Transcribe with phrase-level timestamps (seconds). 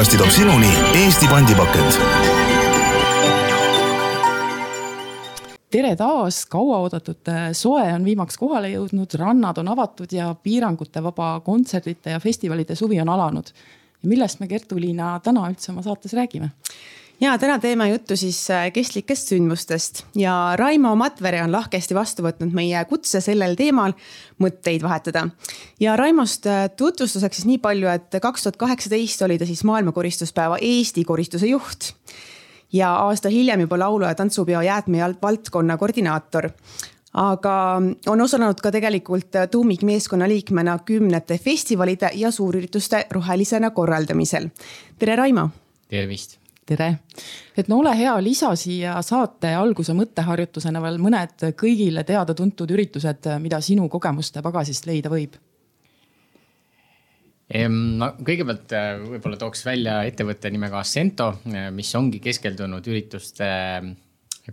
[0.00, 1.96] podcasti toob sinuni Eesti pandipakend
[5.74, 12.14] tere taas, kauaoodatud soe on viimaks kohale jõudnud, rannad on avatud ja piirangute vaba kontsertide
[12.14, 13.52] ja festivalide suvi on alanud.
[14.02, 16.48] millest me Kertu-Liina täna üldse oma saates räägime?
[17.20, 22.54] Ja täna teeme juttu siis äh, kestlikest sündmustest ja Raimo Matvere on lahkesti vastu võtnud
[22.56, 23.92] meie kutse sellel teemal
[24.40, 25.26] mõtteid vahetada.
[25.80, 29.92] ja Raimost äh, tutvustuseks siis nii palju, et kaks tuhat kaheksateist oli ta siis maailma
[29.92, 31.92] koristuspäeva Eesti koristuse juht
[32.72, 36.50] ja aasta hiljem juba laulu- ja tantsupeo jäätmevaldkonna koordinaator
[37.12, 37.54] aga
[38.06, 44.48] on osalenud ka tegelikult tuumikmeeskonna liikmena kümnete festivalide ja suurürituste rohelisena korraldamisel.
[44.98, 45.50] tere, Raimo.
[45.88, 46.39] tervist
[46.70, 46.88] tere,
[47.58, 53.60] et no ole hea, lisa siia saate alguse mõtteharjutusena veel mõned kõigile teada-tuntud üritused, mida
[53.64, 55.38] sinu kogemuste pagasist leida võib.
[57.50, 63.88] No kõigepealt äh, võib-olla tooks välja ettevõtte nimega Assento, äh, mis ongi keskeldunud ürituste äh,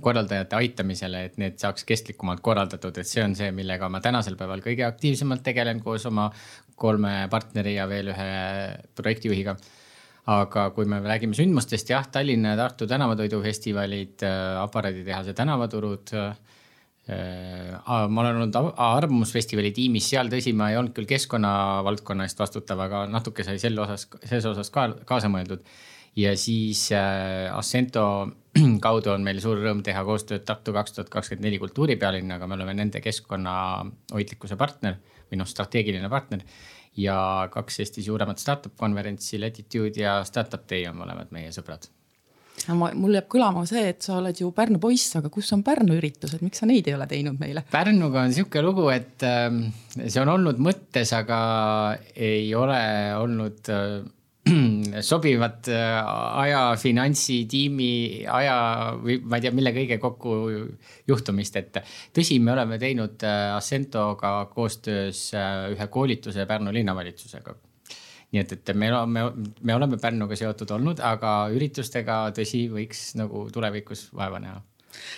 [0.01, 4.61] korraldajate aitamisele, et need saaks kestlikumalt korraldatud, et see on see, millega ma tänasel päeval
[4.65, 6.27] kõige aktiivsemalt tegelen koos oma
[6.77, 8.31] kolme partneri ja veel ühe
[8.97, 9.55] projektijuhiga.
[10.27, 14.25] Aga kui me räägime sündmustest, jah, Tallinna ja Tartu tänavatoidufestivalid,
[14.63, 16.11] aparaaditehase tänavaturud
[17.07, 17.77] Äh,
[18.11, 21.51] ma olen olnud Arvamusfestivali tiimis seal, tõsi, ma ei olnud küll keskkonna
[21.87, 25.63] valdkonna eest vastutav, aga natuke sai selle osas, selles osas ka kaasa mõeldud.
[26.19, 28.03] ja siis äh, Assento
[28.85, 32.75] kaudu on meil suur rõõm teha koostööd Tartu kaks tuhat kakskümmend neli kultuuripealinnaga, me oleme
[32.75, 34.99] nende keskkonnahoidlikkuse partner
[35.31, 36.43] või noh, strateegiline partner.
[36.97, 37.19] Ja
[37.53, 41.89] kaks Eesti suuremat startup konverentsi, Latitude ja Startup Day on mõlemad meie sõbrad
[42.75, 45.97] ma, mul jääb kõlama see, et sa oled ju Pärnu poiss, aga kus on Pärnu
[45.99, 47.63] üritused, miks sa neid ei ole teinud meile?
[47.71, 49.47] Pärnuga on sihuke lugu, et äh,
[49.99, 51.39] see on olnud mõttes, aga
[52.15, 52.81] ei ole
[53.21, 53.99] olnud äh,
[55.09, 56.09] sobivat äh,
[56.41, 58.57] aja, finantsi, tiimi, aja
[59.01, 60.35] või ma ei tea, mille kõige kokku
[61.09, 61.81] juhtumist, et
[62.15, 67.57] tõsi, me oleme teinud äh, Ascentoga koostöös äh, ühe koolituse Pärnu linnavalitsusega.
[68.35, 69.27] Nii et, et me, me,
[69.63, 74.63] me oleme Pärnuga seotud olnud, aga üritustega, tõsi, võiks nagu tulevikus vaeva näha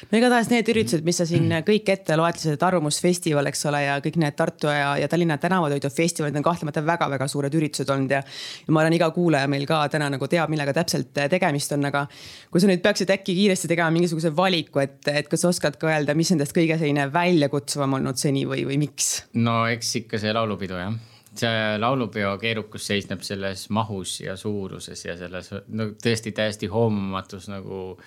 [0.09, 3.97] no igatahes need üritused, mis sa siin kõik ette loetlesid, et Arvamusfestival, eks ole, ja
[4.03, 8.21] kõik need Tartu ja, ja Tallinna tänavatoidufestivalid on kahtlemata väga-väga suured üritused olnud ja.
[8.65, 12.05] ja ma arvan, iga kuulaja meil ka täna nagu teab, millega täpselt tegemist on, aga
[12.51, 16.17] kui sa nüüd peaksid äkki kiiresti tegema mingisuguse valiku, et, et kas oskad ka öelda,
[16.17, 19.13] mis nendest kõige selline väljakutsuvam olnud seni või, või miks?
[19.37, 20.97] no eks ikka see laulupidu jah
[21.39, 27.99] see laulupeo keerukus seisneb selles mahus ja suuruses ja selles no tõesti täiesti hoomamatus nagu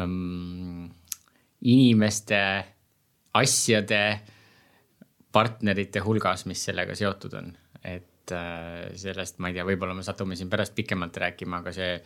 [0.00, 0.88] um,
[1.62, 2.40] inimeste,
[3.38, 4.02] asjade,
[5.32, 7.52] partnerite hulgas, mis sellega seotud on.
[7.82, 11.96] et äh, sellest ma ei tea, võib-olla me satume siin pärast pikemalt rääkima, aga see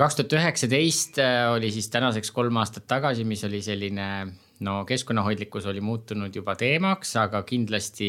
[0.00, 4.08] kaks tuhat üheksateist äh, oli siis tänaseks kolm aastat tagasi, mis oli selline
[4.64, 8.08] no keskkonnahoidlikkus oli muutunud juba teemaks, aga kindlasti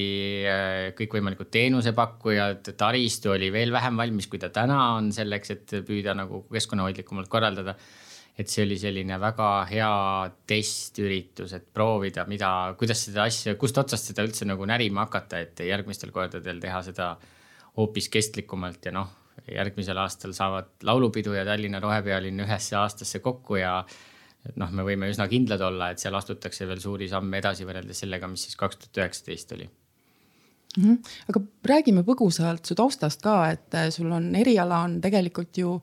[0.50, 6.16] äh, kõikvõimalikud teenusepakkujad, taristu oli veel vähem valmis, kui ta täna on selleks, et püüda
[6.18, 7.76] nagu keskkonnahoidlikumalt korraldada.
[8.40, 9.94] Et see oli selline väga hea
[10.48, 15.64] testüritus, et proovida, mida, kuidas seda asja, kust otsast seda üldse nagu närima hakata, et
[15.68, 17.14] järgmistel kordadel teha seda
[17.76, 19.16] hoopis kestlikumalt ja noh
[19.48, 23.74] järgmisel aastal saavad laulupidu ja Tallinna rohepealinn ühesse aastasse kokku ja
[24.56, 28.30] noh, me võime üsna kindlad olla, et seal astutakse veel suuri samme edasi võrreldes sellega,
[28.32, 30.84] mis siis kaks tuhat üheksateist oli mm.
[30.84, 31.18] -hmm.
[31.34, 35.76] aga räägime põgusalt su taustast ka, et sul on eriala on tegelikult ju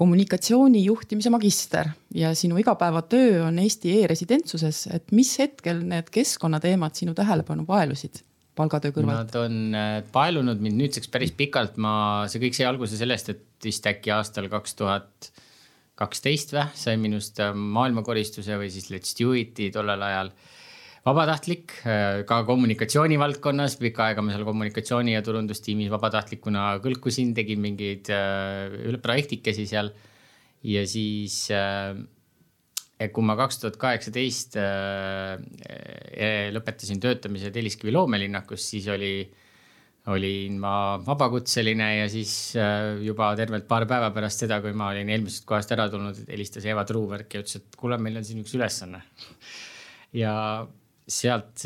[0.00, 7.14] kommunikatsiooni juhtimise magister ja sinu igapäevatöö on Eesti e-residentsuses, et mis hetkel need keskkonnateemad sinu
[7.16, 8.22] tähelepanu paelusid?
[8.56, 9.28] palgatöö kõrvalt?
[9.28, 11.92] Nad on äh, paelunud mind nüüdseks päris pikalt, ma,
[12.32, 15.30] see kõik sai alguse sellest, et vist äkki aastal kaks tuhat
[16.00, 20.32] kaksteist või, sai minust äh, maailmakoristuse või siis Let's do it'i tollel ajal.
[21.10, 27.60] Vabatahtlik äh, ka kommunikatsiooni valdkonnas, pikka aega ma seal kommunikatsiooni ja turundustiimis vabatahtlikuna kõlkusin, tegin
[27.66, 28.08] mingeid
[29.02, 29.92] projektikesi seal
[30.66, 31.50] ja siis
[33.08, 39.14] kui ma kaks tuhat kaheksateist äh, äh, lõpetasin töötamise Telliskivi loomelinnakus, siis oli,
[40.12, 40.74] olin ma
[41.06, 45.72] vabakutseline ja siis äh, juba tervelt paar päeva pärast seda, kui ma olin eelmisest kohast
[45.76, 49.00] ära tulnud, helistas Eva Truuverk ja ütles, et kuule, meil on siin üks ülesanne.
[50.12, 50.34] ja
[51.10, 51.64] sealt,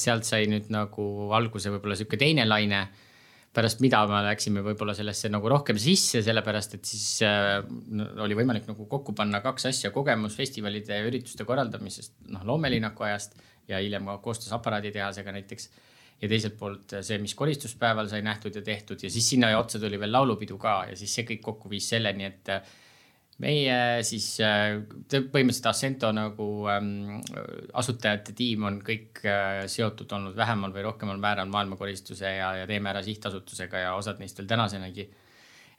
[0.00, 2.88] sealt sai nüüd nagu alguse võib-olla sihuke teine laine
[3.54, 7.58] pärast mida me läksime võib-olla sellesse nagu rohkem sisse, sellepärast et siis äh,
[8.22, 13.34] oli võimalik nagu kokku panna kaks asja, kogemus festivalide ja ürituste korraldamisest, noh loomelinnaku ajast
[13.70, 15.70] ja hiljem ka koostöös aparaaditehasega näiteks.
[16.20, 19.98] ja teiselt poolt see, mis koristuspäeval sai nähtud ja tehtud ja siis sinna otsa tuli
[19.98, 22.50] veel laulupidu ka ja siis see kõik kokku viis selleni, et
[23.40, 23.76] meie
[24.06, 24.76] siis äh,
[25.08, 27.20] põhimõtteliselt Assento nagu ähm,
[27.78, 32.92] asutajate tiim on kõik äh, seotud olnud vähemal või rohkemal määral maailmakoristuse ja, ja Teeme
[32.92, 35.08] Ära sihtasutusega ja osad neist veel tänasenagi.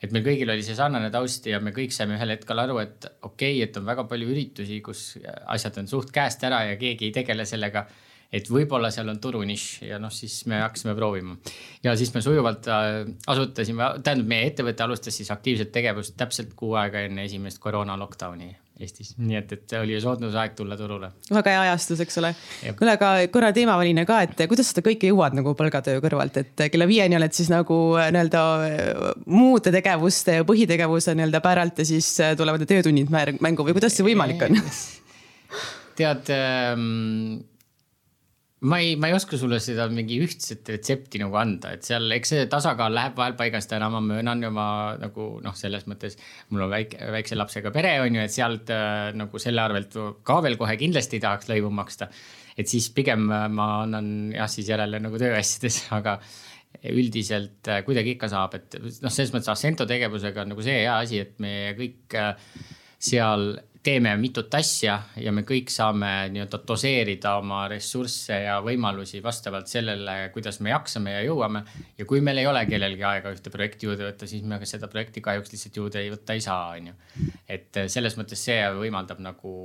[0.02, 3.06] et meil kõigil oli see sarnane taust ja me kõik saime ühel hetkel aru, et
[3.22, 7.12] okei okay,, et on väga palju üritusi, kus asjad on suht käest ära ja keegi
[7.12, 7.86] ei tegele sellega
[8.32, 11.36] et võib-olla seal on turunišš ja noh, siis me hakkasime proovima.
[11.84, 12.90] ja siis me sujuvalt äh,
[13.28, 18.54] asutasime, tähendab, meie ettevõte alustas siis aktiivset tegevust täpselt kuu aega enne esimest koroona lockdown'i
[18.82, 21.12] Eestis, nii et, et oli soodne aeg tulla turule.
[21.30, 22.32] väga hea ajastus, eks ole.
[22.80, 26.88] kuule, aga korra teemaväline ka, et kuidas seda kõike jõuad nagu palgatöö kõrvalt, et kella
[26.90, 32.10] viieni oled siis nagu äh, nii-öelda äh, muude tegevuste ja põhitegevuse nii-öelda päralt ja siis
[32.40, 34.58] tulevad need öötunnid mängu või kuidas see võimalik on?
[36.00, 37.44] tead ähm,
[38.62, 42.34] ma ei, ma ei oska sulle seda mingi ühtset retsepti nagu anda, et seal, eks
[42.34, 44.66] see tasakaal läheb vahel paigast ära, ma möönan ja ma
[45.02, 46.20] nagu noh, selles mõttes
[46.54, 49.98] mul on väike, väikse lapsega pere on ju, et sealt äh, nagu selle arvelt
[50.28, 52.12] ka veel kohe kindlasti ei tahaks lõivu maksta.
[52.54, 56.20] et siis pigem äh, ma annan jah, siis järele nagu tööasjades, aga
[56.94, 61.00] üldiselt äh, kuidagi ikka saab, et noh, selles mõttes Assento tegevusega on nagu see hea
[61.02, 62.20] asi, et me kõik
[63.02, 69.72] seal teeme mitut asja ja me kõik saame nii-öelda doseerida oma ressursse ja võimalusi vastavalt
[69.72, 71.64] sellele, kuidas me jaksame ja jõuame.
[71.98, 75.24] ja kui meil ei ole kellelgi aega ühte projekti juurde võtta, siis me seda projekti
[75.26, 76.94] kahjuks lihtsalt juurde võtta ei saa, on ju.
[77.50, 79.56] et selles mõttes see võimaldab nagu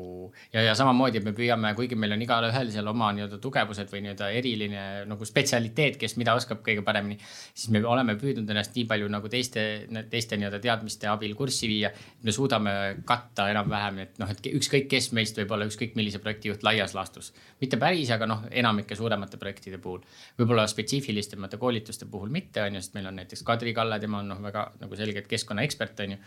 [0.52, 4.30] ja, ja samamoodi, me püüame, kuigi meil on igalühel seal oma nii-öelda tugevused või nii-öelda
[4.40, 7.20] eriline nagu spetsialiteet, kes mida oskab kõige paremini.
[7.52, 9.68] siis me oleme püüdnud ennast nii palju nagu teiste,
[10.08, 12.72] teiste nii-öelda teadmiste abil kurssi viia, et me suudame
[13.04, 17.32] katta enam-vähem et noh, et ükskõik kes meist võib olla ükskõik millise projektijuht laias laastus.
[17.60, 20.00] mitte päris, aga noh, enamike suuremate projektide puhul.
[20.38, 24.32] võib-olla spetsiifilisemate koolituste puhul mitte, on ju, sest meil on näiteks Kadri Kalle, tema on
[24.32, 26.18] noh, väga nagu selgelt keskkonnaekspert, on ju.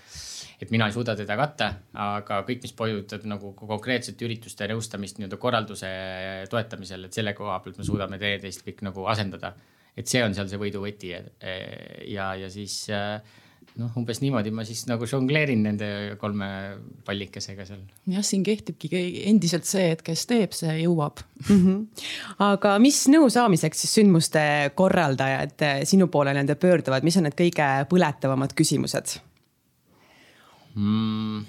[0.62, 1.72] et mina ei suuda teda katta,
[2.06, 5.92] aga kõik, mis puudutab nagu konkreetset ürituste nõustamist nii-öelda korralduse
[6.52, 9.54] toetamisel, et selle koha pealt me suudame teineteist kõik nagu asendada.
[9.98, 13.20] et see on seal see võiduvõti ja, ja siis äh,
[13.78, 15.90] noh, umbes niimoodi ma siis nagu žongleerin nende
[16.22, 16.48] kolme
[17.08, 17.84] pallikesega seal.
[18.10, 18.90] jah, siin kehtibki
[19.30, 21.62] endiselt see, et kes teeb, see jõuab mm.
[21.62, 22.10] -hmm.
[22.50, 24.42] aga mis nõu saamiseks siis sündmuste
[24.80, 29.20] korraldajad sinu poole nende pöörduvad, mis on need kõige põletavamad küsimused
[30.76, 31.46] mm.?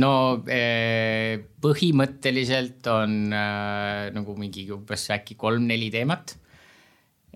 [0.00, 0.12] no
[0.48, 6.39] eh, põhimõtteliselt on äh, nagu mingi umbes äkki kolm-neli teemat Eh,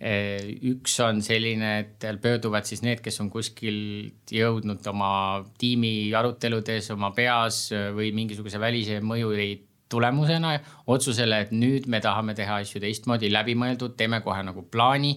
[0.03, 7.13] üks on selline, et pöörduvad siis need, kes on kuskilt jõudnud oma tiimi aruteludes oma
[7.15, 9.53] peas eh, või mingisuguse välise mõjuri
[9.95, 10.57] tulemusena
[10.91, 15.15] otsusele, et nüüd me tahame teha asju teistmoodi, läbimõeldud, teeme kohe nagu plaani.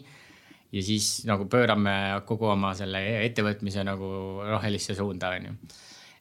[0.71, 4.07] ja siis nagu pöörame kogu oma selle ettevõtmise nagu
[4.45, 5.56] rohelisse suunda, on ju.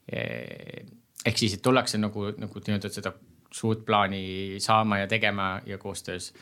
[0.09, 0.87] Eh,
[1.27, 3.13] ehk siis, et tullakse nagu, nagu nii-öelda seda
[3.53, 6.33] suurt plaani saama ja tegema ja koostöös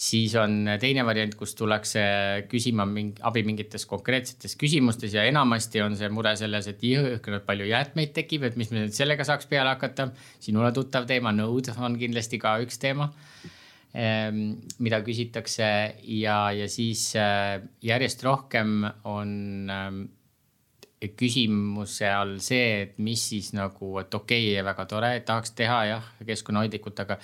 [0.00, 2.02] siis on teine variant, kus tullakse
[2.48, 7.68] küsima mingi abi mingites konkreetsetes küsimustes ja enamasti on see mure selles, et jõhkralt palju
[7.68, 10.10] jäätmeid tekib, et mis me nüüd sellega saaks peale hakata.
[10.40, 13.10] sinule tuttav teema, nõud on kindlasti ka üks teema,
[13.92, 14.40] ehm,
[14.78, 15.68] mida küsitakse
[16.16, 19.36] ja, ja siis äh, järjest rohkem on
[19.68, 20.00] ähm,
[21.00, 26.10] küsimuse all see, et mis siis nagu, et okei okay,, väga tore, tahaks teha jah,
[26.28, 27.16] keskkonnahoidlikult, aga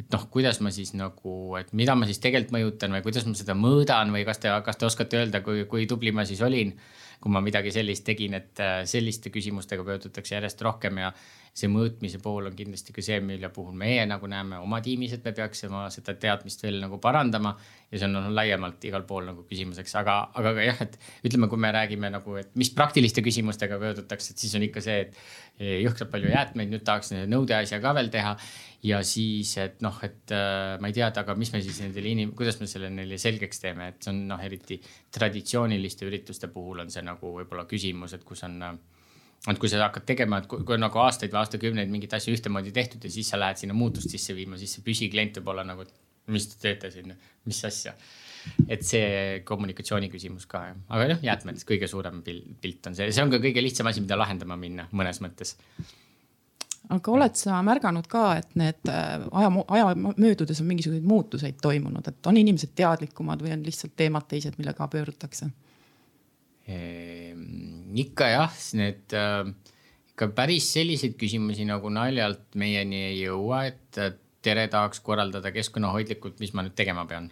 [0.00, 3.36] et noh, kuidas ma siis nagu, et mida ma siis tegelikult mõjutan või kuidas ma
[3.36, 6.72] seda mõõdan või kas te, kas te oskate öelda, kui, kui tubli ma siis olin,
[7.20, 11.10] kui ma midagi sellist tegin, et äh, selliste küsimustega pöördutakse järjest rohkem ja
[11.56, 15.26] see mõõtmise pool on kindlasti ka see, mille puhul meie nagu näeme oma tiimis, et
[15.26, 17.56] me peaksime seda teadmist veel nagu parandama.
[17.90, 21.48] ja see on noh, laiemalt igal pool nagu küsimuseks, aga, aga ka jah, et ütleme,
[21.50, 25.80] kui me räägime nagu, et mis praktiliste küsimustega pöördutakse, et siis on ikka see, et
[25.82, 28.36] jõhkralt palju jäätmeid, nüüd tahaks nõude asja ka veel teha.
[28.86, 32.34] ja siis, et noh, et äh, ma ei tea, aga mis me siis nendele inim-,
[32.36, 34.80] kuidas me selle neile selgeks teeme, et see on noh, eriti
[35.14, 38.58] traditsiooniliste ürituste puhul on see nagu võib-olla küsimus, et kus on
[39.48, 42.74] et kui sa hakkad tegema, et kui, kui nagu aastaid või aastakümneid mingit asja ühtemoodi
[42.76, 45.86] tehtud ja siis sa lähed sinna muutust sisse viima, siis see püsiklient võib olla nagu,
[45.86, 47.14] et mis te teete siin,
[47.48, 47.94] mis asja.
[48.72, 53.24] et see kommunikatsiooni küsimus ka jah, aga jah, jäätmed, kõige suurem pilt on see, see
[53.24, 55.56] on ka kõige lihtsam asi, mida lahendama minna mõnes mõttes
[56.88, 62.06] aga oled sa märganud ka, et need äh, aja, aja möödudes on mingisuguseid muutuseid toimunud,
[62.08, 65.50] et on inimesed teadlikumad või on lihtsalt teemad teised, millega pöördutakse?
[66.70, 69.52] Ehm, ikka jah, need äh,
[70.12, 74.00] ikka päris selliseid küsimusi nagu naljalt meieni ei jõua, et
[74.44, 77.30] tere, tahaks korraldada keskkonnahoidlikult, mis ma nüüd tegema pean?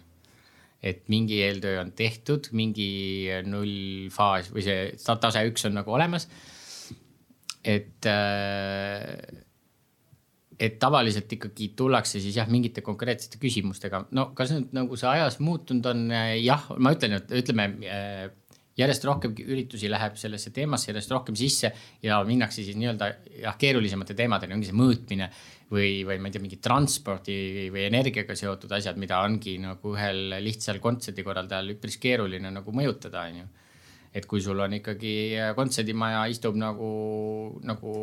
[0.79, 6.29] et mingi eeltöö on tehtud, mingi nullfaas või see tase üks on nagu olemas.
[7.63, 9.45] Et äh,
[10.59, 14.03] et tavaliselt ikkagi tullakse siis jah, mingite konkreetsete küsimustega.
[14.11, 16.09] no kas nüüd nagu see ajas muutunud on?
[16.43, 17.69] jah, ma ütlen, et ütleme
[18.79, 21.71] järjest rohkem üritusi läheb sellesse teemasse järjest rohkem sisse
[22.03, 23.09] ja minnakse siis nii-öelda
[23.43, 25.29] jah, keerulisemate teemadeni, ongi see mõõtmine
[25.71, 30.37] või, või ma ei tea, mingi transpordi või energiaga seotud asjad, mida ongi nagu ühel
[30.43, 33.49] lihtsal kontserdikorraldajal üpris keeruline nagu mõjutada, on ju
[34.13, 35.13] et kui sul on ikkagi
[35.55, 36.89] kontserdimaja istub nagu,
[37.61, 37.95] nagu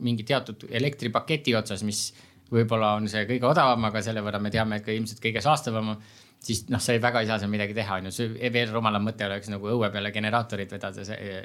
[0.00, 2.06] mingi teatud elektripaketi otsas, mis
[2.52, 5.94] võib-olla on see kõige odavam, aga selle võrra me teame, et ka ilmselt kõige saastavam
[6.42, 9.04] siis noh, sa ei väga ei saa seal midagi teha, on ju, see veel rumalam
[9.06, 11.04] mõte oleks nagu õue peale generaatorit vedada,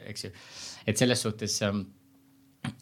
[0.10, 0.34] eks ju.
[0.90, 1.84] et selles suhtes, ähm,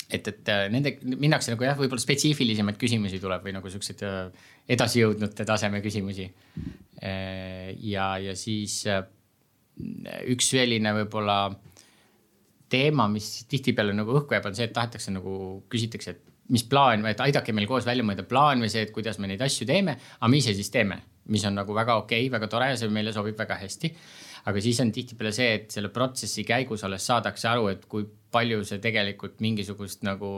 [0.08, 4.48] et, et äh, nende minnakse nagu jah, võib-olla spetsiifilisemaid küsimusi tuleb või nagu siukseid äh,
[4.78, 6.30] edasijõudnute taseme küsimusi.
[7.04, 8.80] Äh, ja, ja siis
[10.32, 11.40] üks selline võib-olla
[12.72, 15.36] teema, mis tihtipeale nagu õhku jääb, on see, et tahetakse nagu
[15.72, 18.94] küsitakse, et mis plaan või et aidake meil koos välja mõelda plaan või see, et
[18.96, 21.02] kuidas me neid asju teeme, aga me siis teeme
[21.32, 23.92] mis on nagu väga okei okay,, väga tore see meile sobib väga hästi.
[24.46, 28.62] aga siis on tihtipeale see, et selle protsessi käigus alles saadakse aru, et kui palju
[28.68, 30.30] see tegelikult mingisugust nagu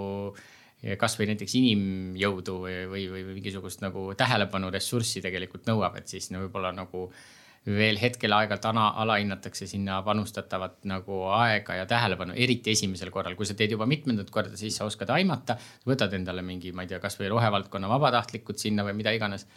[1.01, 6.46] kasvõi näiteks inimjõudu või, või, või mingisugust nagu tähelepanu ressurssi tegelikult nõuab, et siis no
[6.46, 7.10] võib-olla nagu
[7.67, 13.57] veel hetkel aeg-ajalt alahinnatakse sinna panustatavat nagu aega ja tähelepanu, eriti esimesel korral, kui sa
[13.59, 15.57] teed juba mitmendat korda, siis sa oskad aimata,
[15.88, 19.47] võtad endale mingi, ma ei tea, kasvõi rohevaldkonna vabatahtlikud sinna või mida iganes.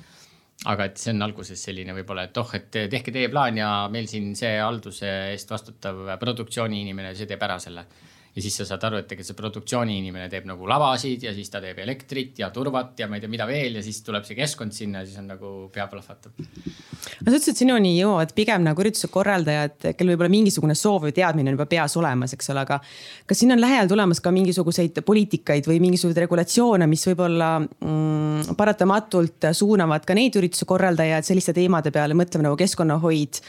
[0.68, 4.10] Aga et see on alguses selline võib-olla, et oh, et tehke teie plaan ja meil
[4.10, 7.86] siin see halduse eest vastutav produktsiooni inimene, see teeb ära selle
[8.34, 11.50] ja siis sa saad aru, et tegelikult see produktsiooni inimene teeb nagu lavasid ja siis
[11.50, 14.36] ta teeb elektrit ja turvat ja ma ei tea, mida veel ja siis tuleb see
[14.38, 16.36] keskkond sinna ja siis on nagu pea plahvatab.
[16.38, 21.50] no sa ütlesid, sinuni jõuavad pigem nagu ürituse korraldajad, kel võib-olla mingisugune soov või teadmine
[21.50, 22.78] on juba peas olemas, eks ole, aga.
[23.26, 29.50] kas siin on lähedal tulemas ka mingisuguseid poliitikaid või mingisuguseid regulatsioone, mis võib-olla mm, paratamatult
[29.58, 33.42] suunavad ka neid ürituse korraldajaid selliste teemade peale mõtlema nagu keskkonnahoid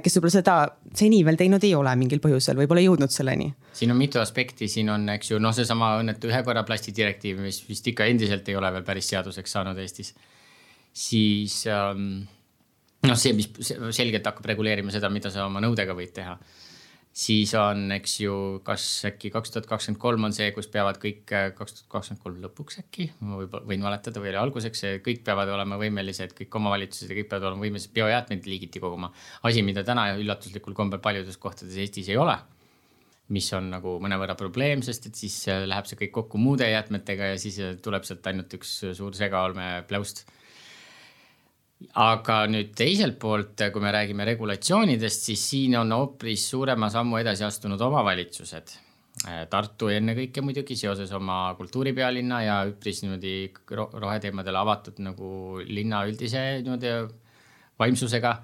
[0.00, 0.56] kes võib-olla seda
[0.96, 3.50] seni veel teinud ei ole mingil põhjusel või pole jõudnud selleni?
[3.72, 7.62] Siin on mitu aspekti, siin on, eks ju, noh, seesama õnnetu ühe korra plastidirektiiv, mis
[7.68, 10.14] vist ikka endiselt ei ole veel päris seaduseks saanud Eestis.
[10.92, 12.26] siis ähm,
[13.08, 13.48] noh, see, mis
[13.96, 16.36] selgelt hakkab reguleerima seda, mida sa oma nõudega võid teha
[17.12, 21.26] siis on, eks ju, kas äkki kaks tuhat kakskümmend kolm on see, kus peavad kõik,
[21.28, 25.52] kaks tuhat kakskümmend kolm lõpuks äkki, ma võib-olla võin valetada või oli alguseks, kõik peavad
[25.52, 29.12] olema võimelised, kõik omavalitsused ja kõik peavad olema võimelised biojäätmeid liigiti koguma.
[29.42, 32.38] asi, mida täna üllatuslikul kombel paljudes kohtades Eestis ei ole.
[33.32, 37.40] Mis on nagu mõnevõrra probleem, sest et siis läheb see kõik kokku muude jäätmetega ja
[37.40, 40.24] siis tuleb sealt ainult üks suur segaolmepläust
[41.98, 47.44] aga nüüd teiselt poolt, kui me räägime regulatsioonidest, siis siin on hoopis suurema sammu edasi
[47.46, 48.74] astunud omavalitsused.
[49.52, 56.94] Tartu ennekõike muidugi seoses oma kultuuripealinna ja üpris niimoodi roheteemadele avatud nagu linna üldise niimoodi
[57.78, 58.38] vaimsusega.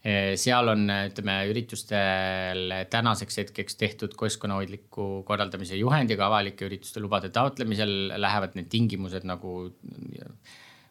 [0.00, 8.56] Seal on, ütleme üritustel tänaseks hetkeks tehtud keskkonnahoidliku korraldamise juhendiga avalike ürituste lubade taotlemisel lähevad
[8.56, 9.52] need tingimused nagu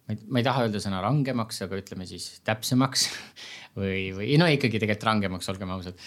[0.09, 3.07] ma ei, ma ei taha öelda sõna rangemaks, aga ütleme siis täpsemaks
[3.79, 6.05] või, või no ikkagi tegelikult rangemaks, olgem ausad.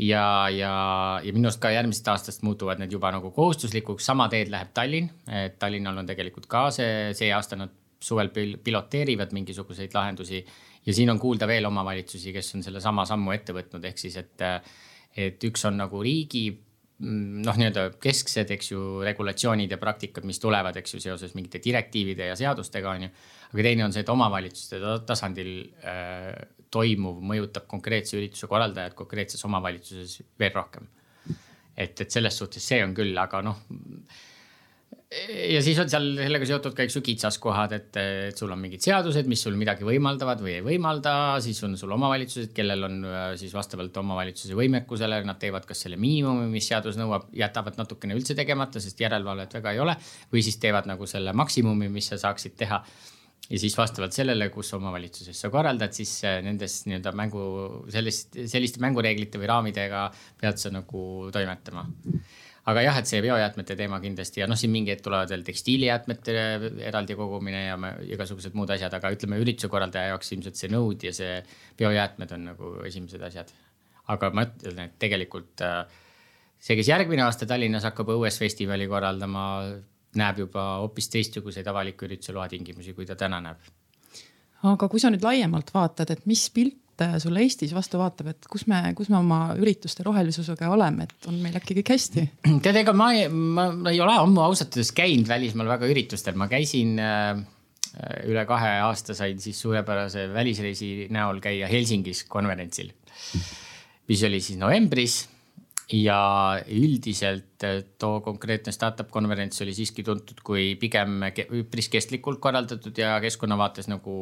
[0.00, 0.72] ja, ja,
[1.24, 5.12] ja minu arust ka järgmisest aastast muutuvad need juba nagu kohustuslikuks, sama teed läheb Tallinn,
[5.28, 7.72] et Tallinnal on tegelikult ka see, see aasta nad
[8.02, 10.42] suvel pil piloteerivad mingisuguseid lahendusi
[10.86, 14.44] ja siin on kuulda veel omavalitsusi, kes on sellesama sammu ette võtnud, ehk siis, et,
[15.16, 16.48] et üks on nagu riigi
[17.02, 21.58] Mm, noh, nii-öelda kesksed, eks ju, regulatsioonid ja praktikad, mis tulevad, eks ju, seoses mingite
[21.64, 23.08] direktiivide ja seadustega, on ju.
[23.52, 25.50] aga teine on see, et omavalitsuste tasandil
[25.82, 26.28] äh,
[26.72, 30.86] toimuv mõjutab konkreetse ürituse korraldajat konkreetses omavalitsuses veel rohkem.
[31.74, 33.64] et, et selles suhtes see on küll, aga noh
[35.28, 38.82] ja siis on seal sellega seotud ka, eks ju, kitsaskohad, et, et sul on mingid
[38.84, 41.14] seadused, mis sul midagi võimaldavad või ei võimalda,
[41.44, 45.98] siis on sul omavalitsused, kellel on äh, siis vastavalt omavalitsuse võimekusele, nad teevad kas selle
[46.00, 49.96] miinimumi, mis seadus nõuab, jätavad natukene üldse tegemata, sest järelevalvet väga ei ole.
[50.32, 52.82] või siis teevad nagu selle maksimumi, mis sa saaksid teha.
[53.50, 57.46] ja siis vastavalt sellele, kus omavalitsuses sa korraldad, siis äh, nendes nii-öelda mängu,
[57.92, 61.88] sellist, selliste mängureeglite või raamidega pead sa nagu toimetama
[62.70, 66.36] aga jah, et see biojäätmete teema kindlasti ja noh, siin mingi hetk tulevad veel tekstiilijäätmete
[66.86, 67.78] eraldi kogumine ja
[68.14, 71.40] igasugused muud asjad, aga ütleme ürituse korraldaja jaoks ilmselt see nõud ja see
[71.80, 73.50] biojäätmed on nagu esimesed asjad.
[74.12, 75.86] aga ma ütlen, et tegelikult äh,
[76.62, 79.44] see, kes järgmine aasta Tallinnas hakkab õuesfestivali korraldama,
[80.18, 83.70] näeb juba hoopis teistsuguseid avaliku ürituse loatingimusi, kui ta täna näeb.
[84.70, 86.78] aga kui sa nüüd laiemalt vaatad, et mis pilt
[87.22, 91.40] sulle Eestis vastu vaatab, et kus me, kus me oma ürituste rohelisusega oleme, et on
[91.42, 92.26] meil äkki kõik hästi?
[92.64, 96.48] tead, ega ma, ma, ma ei ole ammu ausalt öeldes käinud välismaal väga üritustel, ma
[96.50, 97.42] käisin äh,
[98.28, 102.92] üle kahe aasta sain siis suurepärase välisreisi näol käia Helsingis konverentsil,
[104.08, 105.22] mis oli siis novembris
[105.92, 111.20] ja üldiselt äh, too konkreetne startup konverents oli siiski tuntud kui pigem
[111.60, 114.14] üpris kestlikult korraldatud ja keskkonna vaates nagu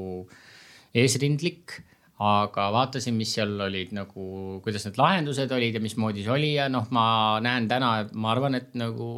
[0.94, 1.78] eesrindlik.
[2.20, 4.24] Aga vaatasin, mis seal olid nagu,
[4.64, 7.04] kuidas need lahendused olid ja mismoodi see oli ja noh, ma
[7.44, 9.10] näen täna, ma arvan, et nagu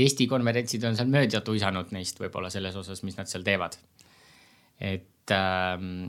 [0.00, 3.76] Eesti konverentsid on seal mööda tuisanud neist võib-olla selles osas, mis nad seal teevad.
[4.80, 6.08] et, ähm,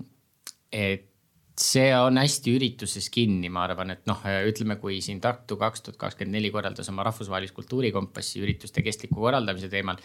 [0.72, 1.12] et
[1.56, 6.00] see on hästi ürituses kinni, ma arvan, et noh, ütleme, kui siin Tartu kaks tuhat
[6.02, 10.02] kakskümmend neli korraldas oma rahvusvahelist kultuurikompassi ürituste kestliku korraldamise teemal.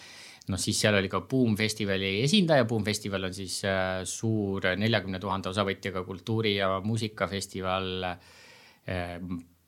[0.48, 5.20] Noh, siis seal oli ka Boom festivali esindaja, Boom festival on siis äh, suur neljakümne
[5.20, 9.16] tuhande osavõtjaga kultuuri ja muusikafestival äh,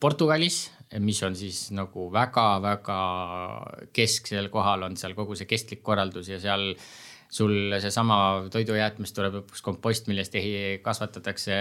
[0.02, 0.64] Portugalis,
[0.98, 2.98] mis on siis nagu väga-väga
[3.94, 6.72] kesksel kohal on seal kogu see kestlik korraldus ja seal
[7.32, 8.16] sul seesama
[8.52, 10.34] toidujäätmest tuleb lõpuks kompost, millest
[10.84, 11.56] kasvatatakse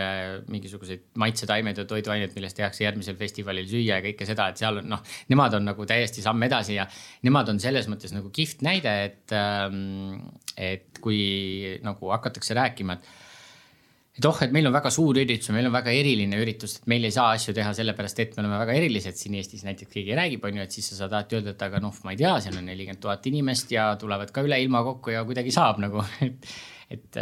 [0.51, 4.91] mingisuguseid maitsetaimed ja toiduained, millest tehakse järgmisel festivalil süüa ja kõike seda, et seal on
[4.91, 6.87] noh, nemad on nagu täiesti samm edasi ja
[7.23, 10.19] nemad on selles mõttes nagu kihvt näide, et, ähm,
[10.59, 13.30] et kui nagu hakatakse rääkima, et
[14.11, 17.07] et oh, et meil on väga suur üritus, meil on väga eriline üritus, et meil
[17.07, 20.43] ei saa asju teha sellepärast, et me oleme väga erilised siin Eestis, näiteks keegi räägib,
[20.47, 22.59] on ju, et siis sa saad alati öelda, et aga noh, ma ei tea, seal
[22.59, 26.51] on nelikümmend tuhat inimest ja tulevad ka üle ilma kokku ja kuidagi saab nagu, et.
[26.91, 27.21] et,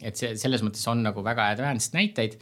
[0.00, 2.38] et see selles mõttes on nagu väga advanced näiteid,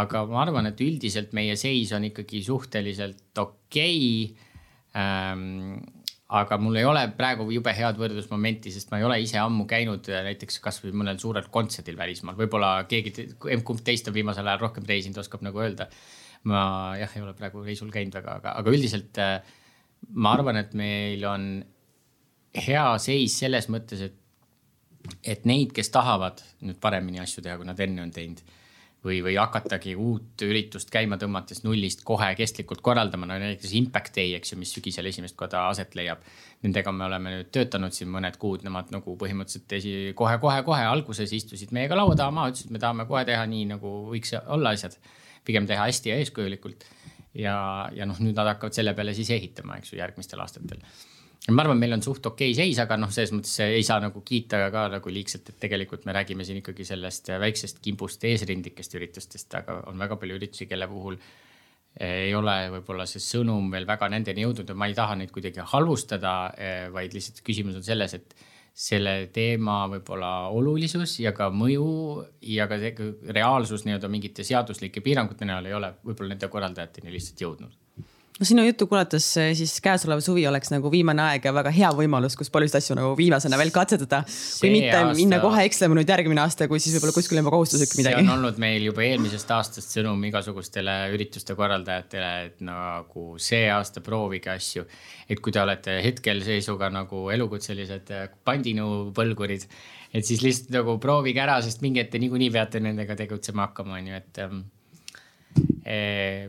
[0.00, 5.92] aga ma arvan, et üldiselt meie seis on ikkagi suhteliselt okei okay.
[6.26, 10.08] Aga mul ei ole praegu jube head võrdlusmomenti, sest ma ei ole ise ammu käinud
[10.10, 14.88] äh, näiteks kasvõi mõnel suurel kontserdil välismaal, võib-olla keegi, kumb teist on viimasel ajal rohkem
[14.88, 15.88] reisinud, oskab nagu öelda.
[16.46, 19.38] ma jah, ei ole praegu reisul käinud väga, aga, aga üldiselt äh,
[20.14, 21.48] ma arvan, et meil on
[22.66, 24.18] hea seis selles mõttes, et,
[25.22, 28.42] et neid, kes tahavad nüüd paremini asju teha, kui nad enne on teinud
[29.06, 34.34] või, või hakatagi uut üritust käima tõmmates nullist kohe kestlikult korraldama, no näiteks Impact Day,
[34.38, 36.24] eks ju, mis sügisel esimest korda aset leiab.
[36.64, 41.74] Nendega me oleme nüüd töötanud siin mõned kuud, nemad nagu põhimõtteliselt esi, kohe-kohe-kohe alguses istusid
[41.76, 44.98] meiega laua taha maha, ütlesid, me tahame kohe teha nii, nagu võiks olla asjad.
[45.46, 46.88] pigem teha hästi ja eeskujulikult.
[47.34, 47.56] ja,
[47.94, 50.82] ja noh, nüüd nad hakkavad selle peale siis ehitama, eks ju, järgmistel aastatel
[51.54, 54.22] ma arvan, meil on suht okei okay seis, aga noh, selles mõttes ei saa nagu
[54.26, 59.54] kiita ka nagu liigselt, et tegelikult me räägime siin ikkagi sellest väiksest kimbust eesrindlikest üritustest,
[59.60, 61.18] aga on väga palju üritusi, kelle puhul
[62.02, 65.64] ei ole võib-olla see sõnum veel väga nendeni jõudnud ja ma ei taha neid kuidagi
[65.70, 66.34] halvustada,
[66.92, 68.36] vaid lihtsalt küsimus on selles, et
[68.76, 71.86] selle teema võib-olla olulisus ja ka mõju
[72.52, 72.76] ja ka
[73.38, 77.85] reaalsus nii-öelda mingite seaduslike piirangute näol ei ole võib-olla nende korraldajateni lihtsalt jõudnud
[78.36, 81.88] no sinu juttu kuulates eh, siis käesolev suvi oleks nagu viimane aeg ja väga hea
[81.96, 84.22] võimalus, kus paljusid asju nagu viimasena veel katsetada.
[84.60, 85.16] kui mitte aasta...
[85.16, 88.20] minna kohe ekslema nüüd järgmine aasta, kui siis võib-olla kuskil juba kohustuslik midagi.
[88.20, 94.04] see on olnud meil juba eelmisest aastast sõnum igasugustele ürituste korraldajatele, et nagu see aasta
[94.04, 94.84] proovige asju.
[95.28, 98.12] et kui te olete hetkel seisuga nagu elukutselised
[98.44, 99.64] pandinõupõlgurid,
[100.12, 103.96] et siis lihtsalt nagu proovige ära, sest mingi hetk te niikuinii peate nendega tegutsema hakkama,
[103.96, 104.62] on ju, et ähm,
[105.88, 106.46] eh,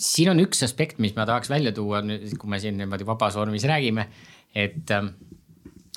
[0.00, 3.66] siin on üks aspekt, mis ma tahaks välja tuua, kui me siin niimoodi vabas vormis
[3.68, 4.08] räägime,
[4.56, 5.14] et ähm,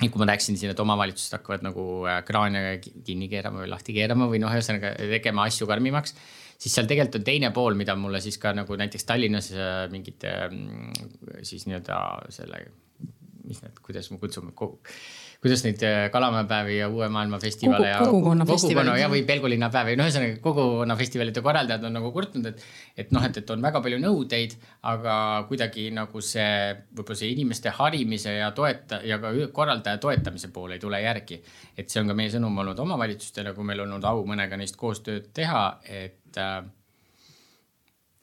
[0.00, 3.94] et kui ma rääkisin siin, et omavalitsused hakkavad nagu äh, kraane kinni keerama või lahti
[3.96, 6.14] keerama või noh, ühesõnaga tegema asju karmimaks.
[6.60, 10.32] siis seal tegelikult on teine pool, mida mulle siis ka nagu näiteks Tallinnas äh, mingite
[10.46, 10.92] ähm,
[11.42, 12.00] siis nii-öelda
[12.32, 12.64] selle,
[13.44, 14.56] mis need, kuidas me kutsume
[15.40, 19.96] kuidas neid äh, Kalamajapäevi ja Uue Maailma festivale ja kogukonna kogukonna ja või Pelgulinna päevi,
[19.96, 22.64] no ühesõnaga kogukonna festivalide korraldajad on nagu kurtnud, et.
[23.00, 24.56] et noh, et, et on väga palju nõudeid,
[24.90, 25.14] aga
[25.48, 30.82] kuidagi nagu see, võib-olla see inimeste harimise ja toeta- ja ka korraldaja toetamise pool ei
[30.82, 31.40] tule järgi.
[31.76, 35.32] et see on ka meie sõnum olnud omavalitsustele, kui meil olnud au mõnega neist koostööd
[35.34, 36.60] teha, et äh,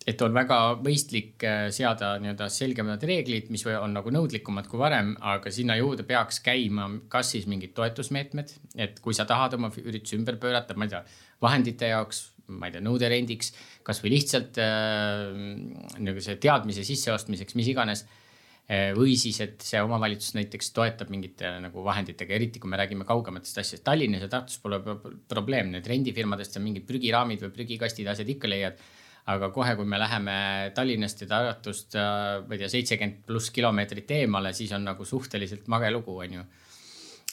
[0.07, 5.11] et on väga mõistlik äh, seada nii-öelda selgemad reeglid, mis on nagu nõudlikumad kui varem,
[5.33, 10.15] aga sinna juurde peaks käima kas siis mingid toetusmeetmed, et kui sa tahad oma ürituse
[10.19, 11.03] ümber pöörata, ma ei tea,
[11.43, 12.21] vahendite jaoks,
[12.55, 13.51] ma ei tea, nõude rendiks,
[13.87, 20.71] kasvõi lihtsalt äh, see teadmise sisseostmiseks, mis iganes äh, või siis, et see omavalitsus näiteks
[20.77, 23.83] toetab mingite nagu vahenditega, eriti kui me räägime kaugematest asjadest.
[23.83, 24.79] Tallinnas ja Tartus pole
[25.27, 28.87] probleem, need rendifirmadest sa mingid prügiraamid või prügikastid, asjad ikka leiad
[29.33, 30.37] aga kohe, kui me läheme
[30.75, 35.67] Tallinnast ja Tartust, äh, ma ei tea, seitsekümmend pluss kilomeetrit eemale, siis on nagu suhteliselt
[35.71, 36.47] mage lugu, on ju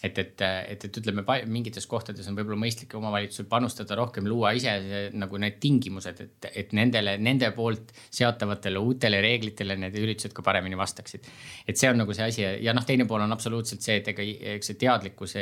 [0.05, 4.75] et, et, et, et ütleme, mingites kohtades on võib-olla mõistlik omavalitsusel panustada rohkem, luua ise
[5.17, 10.77] nagu need tingimused, et, et nendele, nende poolt seatavatele uutele reeglitele need üritused ka paremini
[10.77, 11.31] vastaksid.
[11.67, 14.27] et see on nagu see asi ja noh, teine pool on absoluutselt see, et ega,
[14.59, 15.39] eks see teadlikkus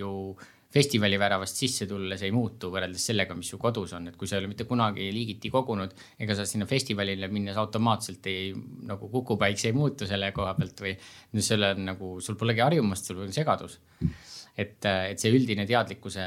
[0.00, 4.28] ju festivali väravast sisse tulles ei muutu võrreldes sellega, mis su kodus on, et kui
[4.28, 8.52] sa ei ole mitte kunagi liigiti kogunud, ega sa sinna festivalile minnes automaatselt ei
[8.86, 10.96] nagu kukupäiks ei muutu selle koha pealt või.
[11.32, 13.78] no selle on nagu, sul polegi harjumust, sul on segadus.
[14.58, 16.22] et, et see üldine teadlikkuse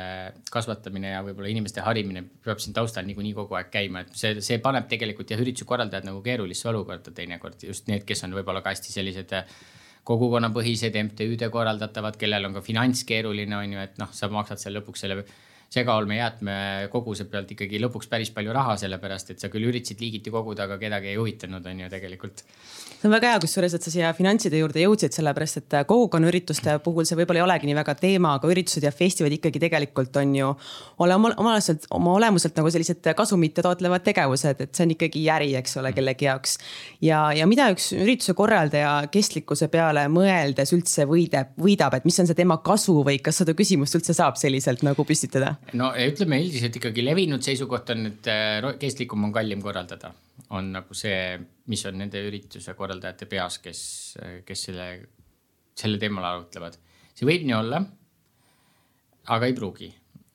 [0.52, 4.58] kasvatamine ja võib-olla inimeste harimine peab siin taustal niikuinii kogu aeg käima, et see, see
[4.64, 8.74] paneb tegelikult jah, ürituse korraldajad nagu keerulisse olukorda teinekord just need, kes on võib-olla ka
[8.74, 9.36] hästi sellised
[10.08, 14.80] kogukonnapõhised MTÜ-de korraldatavad, kellel on ka finants keeruline, on ju, et noh, sa maksad seal
[14.80, 15.22] lõpuks selle
[15.72, 20.76] segaolmejäätmekoguse pealt ikkagi lõpuks päris palju raha, sellepärast et sa küll üritasid liigiti koguda, aga
[20.82, 22.44] kedagi ei huvitanud, on ju tegelikult.
[22.92, 27.08] see on väga hea, kusjuures, et sa siia finantside juurde jõudsid, sellepärast et kogukonnaürituste puhul
[27.08, 30.50] see võib-olla ei olegi nii väga teema, aga üritused ja festivalid ikkagi tegelikult on ju
[31.06, 35.54] ole oma, omalaselt, oma olemuselt nagu sellised kasumit taotlevad tegevused, et see on ikkagi äri,
[35.62, 36.58] eks ole, kellegi jaoks.
[37.02, 42.28] ja, ja mida üks ürituse korraldaja kestlikkuse peale mõeldes üldse võidab, võidab, et mis on
[42.28, 45.61] see tema kasu või kas seda küsimust üldse saab selliselt nagu püstitada?
[45.78, 50.14] No ütleme üldiselt ikkagi levinud seisukoht on, et äh, kestlikum on kallim korraldada.
[50.52, 51.40] on nagu see,
[51.72, 53.82] mis on nende ürituse korraldajate peas, kes,
[54.46, 54.88] kes selle,
[55.78, 56.78] selle teemal arutlevad.
[57.16, 57.82] see võib nii olla,
[59.32, 59.92] aga ei pruugi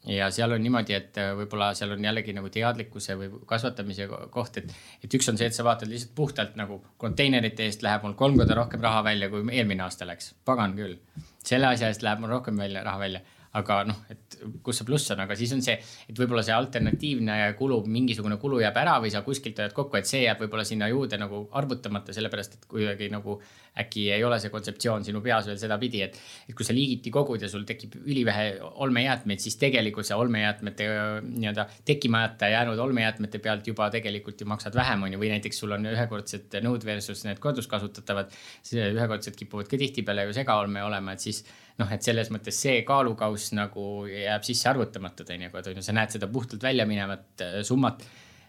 [0.07, 4.61] ja seal on niimoodi, et äh, võib-olla seal on jällegi nagu teadlikkuse või kasvatamise koht,
[4.63, 8.15] et, et üks on see, et sa vaatad lihtsalt puhtalt nagu konteinerite eest läheb mul
[8.19, 10.35] kolm korda rohkem raha välja, kui eelmine aasta läks.
[10.47, 10.97] pagan küll,
[11.45, 13.25] selle asja eest läheb mul rohkem välja, raha välja
[13.57, 15.77] aga noh, et kus see pluss on, aga siis on see,
[16.11, 20.09] et võib-olla see alternatiivne kulu, mingisugune kulu jääb ära või sa kuskilt hoiad kokku, et
[20.09, 23.39] see jääb võib-olla sinna juurde nagu arvutamata, sellepärast et kuidagi nagu
[23.81, 26.17] äkki ei ole see kontseptsioon sinu peas veel sedapidi, et,
[26.49, 28.47] et kui sa liigiti kogud ja sul tekib ülivähe
[28.87, 30.89] olmejäätmeid, siis tegelikult see olmejäätmete
[31.27, 35.77] nii-öelda tekkimata jäänud olmejäätmete pealt juba tegelikult ju maksad vähem, on ju, või näiteks sul
[35.77, 38.33] on ühekordsed nõud versus need korduskasutatavad.
[38.73, 41.45] ühekordsed kipuvad ka tihtipeale ju segaolme olema, et siis
[41.81, 46.15] noh, et selles mõttes see kaalukauss nagu jääb sisse arvutamata teinekord on ju, sa näed
[46.17, 48.05] seda puhtalt välja minevat äh, summat.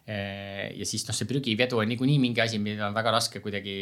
[0.08, 3.80] Äh, ja siis noh, see prügivedu on niikuinii mingi asi, mida on väga raske kuidagi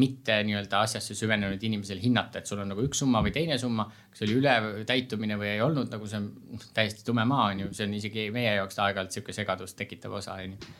[0.00, 3.88] mitte nii-öelda asjasse süvenenud inimesel hinnata, et sul on nagu üks summa või teine summa,
[4.12, 7.88] kas oli ületäitumine või ei olnud nagu see on täiesti tume maa on ju, see
[7.88, 10.70] on isegi meie jaoks aeg-ajalt sihuke segadust tekitav osa on ju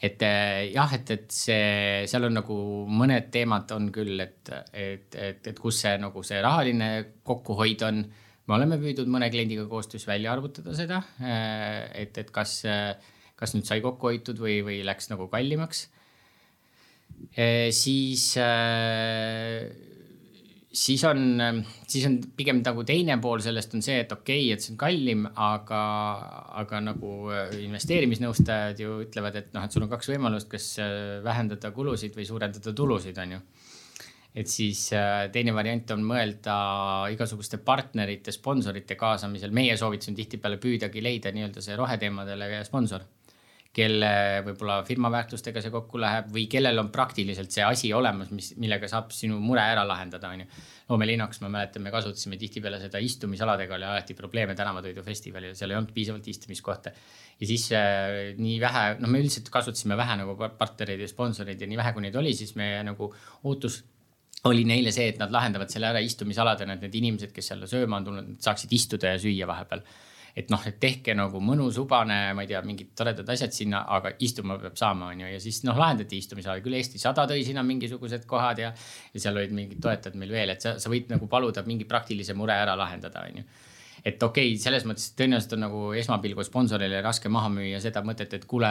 [0.00, 2.56] et eh, jah, et, et see, seal on nagu
[2.88, 6.90] mõned teemad on küll, et, et, et, et kus see nagu see rahaline
[7.26, 8.02] kokkuhoid on.
[8.48, 12.62] me oleme püüdnud mõne kliendiga koostöös välja arvutada seda, eh, et, et kas,
[13.36, 15.88] kas nüüd sai kokku hoitud või, või läks nagu kallimaks.
[17.36, 18.32] Eh, siis
[20.72, 21.40] siis on,
[21.88, 24.78] siis on pigem nagu teine pool sellest on see, et okei okay,, et see on
[24.80, 25.80] kallim, aga,
[26.62, 31.18] aga nagu äh, investeerimisnõustajad ju ütlevad, et noh, et sul on kaks võimalust, kas äh,
[31.26, 33.40] vähendada kulusid või suurendada tulusid, on ju.
[34.40, 36.56] et siis äh, teine variant on mõelda
[37.16, 39.50] igasuguste partnerite, sponsorite kaasamisel.
[39.50, 43.08] meie soovitus on tihtipeale püüdagi leida nii-öelda see roheteemadele sponsor
[43.74, 44.10] kelle
[44.42, 48.88] võib-olla firma väärtustega see kokku läheb või kellel on praktiliselt see asi olemas, mis, millega
[48.90, 50.48] saab sinu mure ära lahendada, on ju.
[50.90, 55.78] loomelinnakus ma mäletan, me kasutasime tihtipeale seda istumisaladega oli alati probleeme Tänavatoidu festivalil, seal ei
[55.78, 56.90] olnud piisavalt istumiskohta.
[57.40, 61.70] ja siis äh, nii vähe, noh, me üldiselt kasutasime vähe nagu partnereid ja sponsoreid ja
[61.70, 63.12] nii vähe, kui neid oli, siis meie nagu
[63.44, 63.84] ootus
[64.50, 68.00] oli neile see, et nad lahendavad selle ära istumisaladena, et need inimesed, kes seal sööma
[68.00, 69.84] on tulnud, saaksid istuda ja süüa vahepeal
[70.36, 74.14] et noh, et tehke nagu mõnus, hubane, ma ei tea, mingid toredad asjad sinna, aga
[74.26, 77.64] istuma peab saama, on ju, ja siis noh, lahendati istumisala, küll Eesti sada tõi sinna
[77.66, 78.70] mingisugused kohad ja.
[79.14, 82.36] ja seal olid mingid toetajad meil veel, et sa, sa võid nagu paluda mingi praktilise
[82.38, 83.50] mure ära lahendada, on ju
[84.04, 88.32] et okei okay,, selles mõttes tõenäoliselt on nagu esmapilgul sponsorile raske maha müüa seda mõtet,
[88.36, 88.70] et kuule,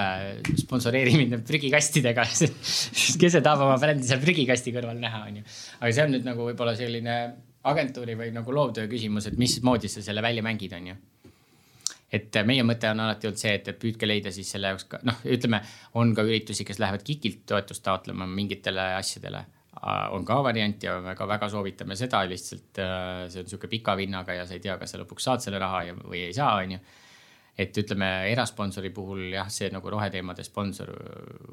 [0.57, 5.45] sponsoreeri mind nüüd prügikastidega kes see tahab oma brändi seal prügikasti kõrval näha, on ju.
[5.79, 7.19] aga see on nüüd nagu võib-olla selline
[7.69, 10.99] agentuuri või nagu loovtöö küsimus, et mismoodi sa selle välja mängid, on ju
[12.11, 15.21] et meie mõte on alati olnud see, et, püüdke leida siis selle jaoks ka noh,
[15.29, 15.61] ütleme,
[16.01, 19.45] on ka üritusi, kes lähevad KIK-ilt toetust taotlema mingitele asjadele.
[20.11, 24.33] on ka variant ja ka väga soovitame seda lihtsalt äh, see on sihuke pika vinnaga
[24.33, 26.73] ja sa ei tea, kas sa lõpuks saad selle raha ja, või ei saa, on
[26.75, 26.79] ju
[27.59, 30.91] et ütleme, erasponsori puhul jah, see nagu roheteemade sponsor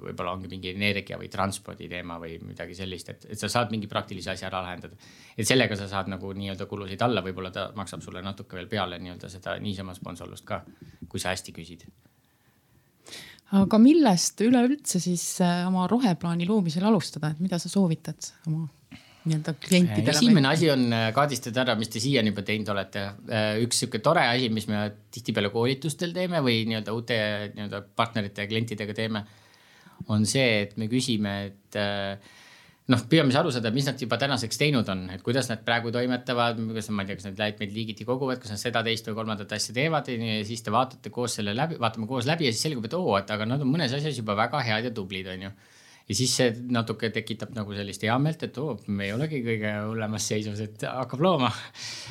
[0.04, 3.90] võib-olla ongi mingi energia või transpordi teema või midagi sellist, et, et sa saad mingi
[3.90, 4.98] praktilise asja ära lahendada.
[5.36, 9.00] et sellega sa saad nagu nii-öelda kulusid alla, võib-olla ta maksab sulle natuke veel peale
[9.02, 10.62] nii-öelda seda niisama sponsorlust ka,
[11.08, 11.86] kui sa hästi küsid
[13.56, 18.66] aga millest üleüldse siis äh, oma roheplaani loomisel alustada, et mida sa soovitad oma
[19.26, 20.14] nii-öelda klientidele?
[20.14, 23.04] esimene asi on äh, kaardistada ära, mis te siiani juba teinud olete.
[23.26, 27.20] Äh, üks sihuke tore asi, mis me tihtipeale koolitustel teeme või nii-öelda uute
[27.56, 29.24] nii-öelda partnerite ja klientidega teeme,
[30.12, 31.78] on see, et me küsime, et
[32.92, 35.90] noh, püüame siis aru saada, mis nad juba tänaseks teinud on, et kuidas nad praegu
[35.94, 39.16] toimetavad, kas ma ei tea, kas nad jäätmeid liigiti koguvad, kas nad seda, teist või
[39.18, 42.68] kolmandat asja teevad ja siis te vaatate koos selle läbi, vaatame koos läbi ja siis
[42.68, 45.48] selgub, et oo, et aga nad on mõnes asjas juba väga head ja tublid, on
[45.48, 45.52] ju
[46.06, 50.28] ja siis see natuke tekitab nagu sellist heameelt, et oo, me ei olegi kõige hullemas
[50.30, 51.50] seisus, et hakkab looma.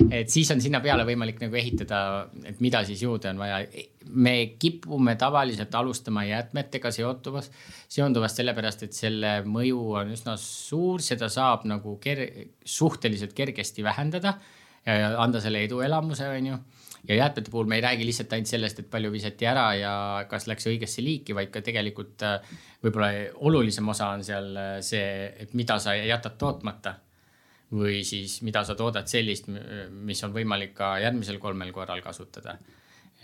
[0.10, 1.99] et siis on sinna peale võimalik nagu ehitada,
[2.43, 3.62] et mida siis juurde on vaja.
[4.12, 7.49] me kipume tavaliselt alustama jäätmetega seotuvas,
[7.88, 12.25] seonduvast sellepärast, et selle mõju on üsna suur, seda saab nagu ker
[12.65, 14.36] suhteliselt kergesti vähendada
[14.86, 16.58] anda selle eduelamuse, on ju
[17.08, 19.94] ja jäätmete puhul me ei räägi lihtsalt ainult sellest, et palju visati ära ja
[20.30, 23.12] kas läks õigesse liiki, vaid ka tegelikult äh, võib-olla
[23.48, 27.00] olulisem osa on seal äh, see, et mida sa jätad tootmata.
[27.76, 29.48] või siis, mida sa toodad sellist,
[29.89, 32.54] mis on võimalik ka järgmisel kolmel korral kasutada.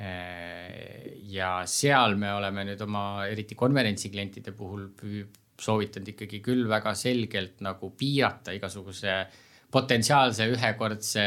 [0.02, 4.89] Äh, ja seal me oleme nüüd oma, eriti konverentsiklientide puhul
[5.62, 9.13] soovitanud ikkagi küll väga selgelt nagu piirata igasuguse
[9.72, 11.26] potentsiaalse ühekordse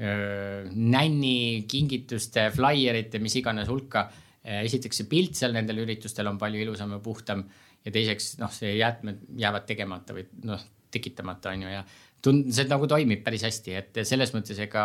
[0.00, 4.08] nänni, kingituste, flaierite, mis iganes hulka.
[4.40, 7.42] esiteks see pilt seal nendel üritustel on palju ilusam ja puhtam
[7.84, 11.82] ja teiseks noh, see jäätmed jäävad tegemata või noh, tekitamata on ju ja
[12.24, 14.84] tund-, see nagu toimib päris hästi, et selles mõttes ega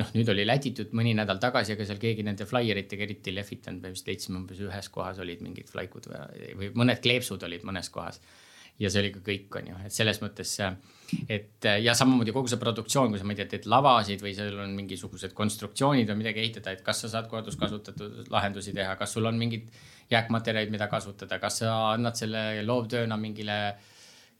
[0.00, 3.80] noh, nüüd oli läditud mõni nädal tagasi, aga seal keegi nende flaieritega eriti ei lehvitanud,
[3.80, 7.88] me vist leidsime umbes ühes kohas olid mingid flaikud või, või mõned kleepsud olid mõnes
[7.92, 8.20] kohas
[8.78, 10.52] ja see oli ka kõik, on ju, et selles mõttes,
[11.32, 14.58] et ja samamoodi kogu see produktsioon, kui sa, ma ei tea, teed lavasid või seal
[14.62, 19.28] on mingisugused konstruktsioonid või midagi ehitada, et kas sa saad korduskasutatud lahendusi teha, kas sul
[19.30, 19.70] on mingid
[20.12, 23.60] jääkmaterjalid, mida kasutada, kas sa annad selle loovtööna mingile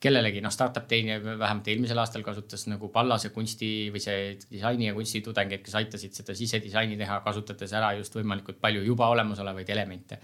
[0.00, 4.96] kellelegi, noh, startup teine vähemalt eelmisel aastal kasutas nagu Pallase kunsti või see disaini ja
[4.96, 10.20] kunsti tudengeid, kes aitasid seda sisedisaini teha, kasutades ära just võimalikult palju juba olemasolevaid elemente.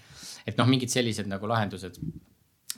[0.47, 1.97] et noh, mingid sellised nagu lahendused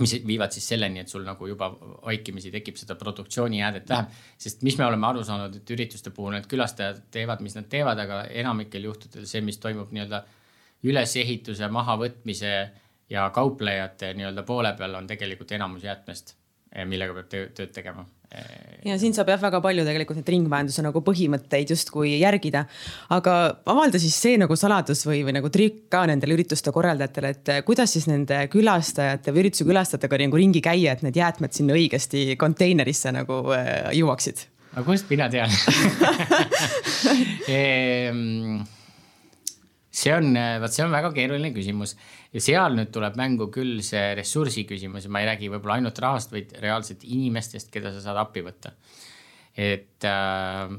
[0.00, 4.06] mis viivad siis selleni, et sul nagu juba vaikimisi tekib seda produktsioonijäädet vähem.
[4.38, 7.98] sest mis me oleme aru saanud, et ürituste puhul need külastajad teevad, mis nad teevad,
[7.98, 10.24] aga enamikel juhtudel see, mis toimub nii-öelda
[10.84, 12.54] ülesehituse, mahavõtmise
[13.10, 16.36] ja kauplejate nii-öelda poole peal on tegelikult enamus jäätmest,
[16.90, 18.06] millega peab tööd tegema
[18.84, 22.64] ja siin saab jah väga palju tegelikult neid ringmajanduse nagu põhimõtteid justkui järgida.
[23.16, 23.34] aga
[23.70, 27.96] avalda siis see nagu saladus või, või nagu trikk ka nendele ürituste korraldajatele, et kuidas
[27.96, 33.14] siis nende külastajate või ürituse külastajatega nagu ringi käia, et need jäätmed sinna õigesti konteinerisse
[33.14, 34.48] nagu äh, jõuaksid?
[34.74, 35.52] aga kust mina tean
[37.56, 38.64] ehm,
[39.94, 41.94] see on, vot see on väga keeruline küsimus
[42.34, 46.00] ja seal nüüd tuleb mängu küll see ressursi küsimus ja ma ei räägi võib-olla ainult
[46.02, 48.74] rahast, vaid reaalselt inimestest, keda sa saad appi võtta.
[49.54, 50.74] et äh,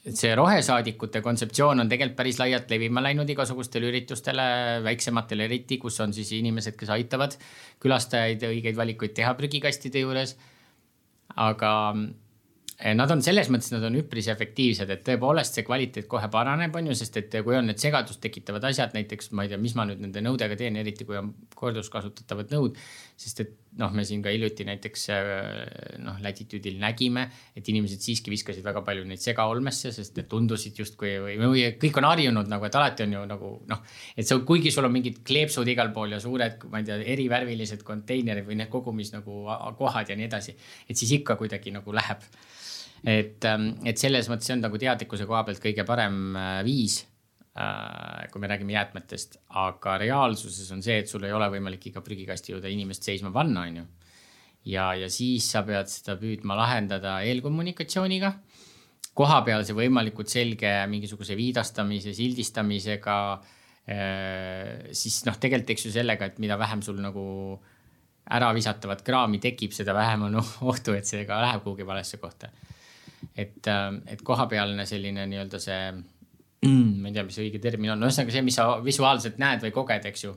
[0.00, 4.46] see rohesaadikute kontseptsioon on tegelikult päris laialt levima läinud igasugustele üritustele,
[4.86, 7.36] väiksematele eriti, kus on siis inimesed, kes aitavad
[7.82, 10.34] külastajaid õigeid valikuid teha prügikastide juures.
[11.36, 11.70] aga
[12.96, 16.90] nad on selles mõttes, nad on üpris efektiivsed, et tõepoolest see kvaliteet kohe paraneb, on
[16.90, 19.84] ju, sest et kui on need segadust tekitavad asjad, näiteks ma ei tea, mis ma
[19.88, 22.78] nüüd nende nõudega teen, eriti kui on korduskasutatavad nõud.
[23.20, 28.32] sest et noh, me siin ka hiljuti näiteks eh, noh, Latitude'il nägime, et inimesed siiski
[28.32, 32.64] viskasid väga palju neid segaolmesse, sest need tundusid justkui või, või kõik on harjunud nagu,
[32.66, 33.84] et alati on ju nagu noh.
[34.16, 37.84] et see, kuigi sul on mingid kleepsud igal pool ja suured, ma ei tea, erivärvilised
[37.84, 39.44] konteinerid või need kogumis nagu
[39.78, 40.56] kohad ja nii edasi,
[40.88, 42.24] et siis ikka kuidagi nagu läheb
[43.04, 47.00] et, ähm, et selles mõttes see on nagu teadlikkuse koha pealt kõige parem äh, viis
[47.56, 52.02] äh, kui me räägime jäätmetest, aga reaalsuses on see, et sul ei ole võimalik iga
[52.04, 53.86] prügikasti juurde inimest seisma panna, on ju.
[54.74, 58.34] ja, ja siis sa pead seda püüdma lahendada eelkommunikatsiooniga.
[59.14, 63.16] kohapealse võimalikult selge mingisuguse viidastamise, sildistamisega.
[63.90, 67.24] Äh, siis noh, tegelikult eks ju sellega, et mida vähem sul nagu
[68.30, 70.36] ära visatavat kraami tekib, seda vähem on
[70.70, 72.52] ohtu, et see ka läheb kuhugi valesse kohta
[73.34, 78.06] et, äh, et kohapealne selline nii-öelda see mm,, ma ei tea, mis õige termin on,
[78.06, 80.36] ühesõnaga see, mis sa visuaalselt näed või koged, eks ju.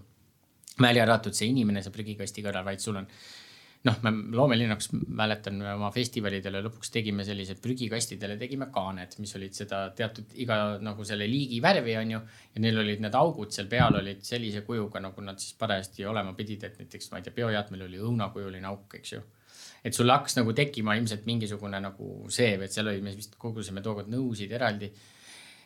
[0.82, 3.10] välja arvatud see inimene seal prügikasti kõrval, vaid sul on
[3.84, 9.84] noh, me loomelinnakus mäletan oma festivalidele lõpuks tegime sellised prügikastidele tegime kaaned, mis olid seda
[9.98, 12.22] teatud iga nagu selle liigi värvi, on ju.
[12.56, 16.34] ja neil olid need augud seal peal olid sellise kujuga, nagu nad siis parajasti olema
[16.38, 19.24] pidid, et näiteks ma ei tea, biojäätmel oli õunakujuline auk, eks ju
[19.84, 23.84] et sul hakkas nagu tekkima ilmselt mingisugune nagu see, et seal oli, me vist kogusime
[23.84, 24.90] tookord nõusid eraldi.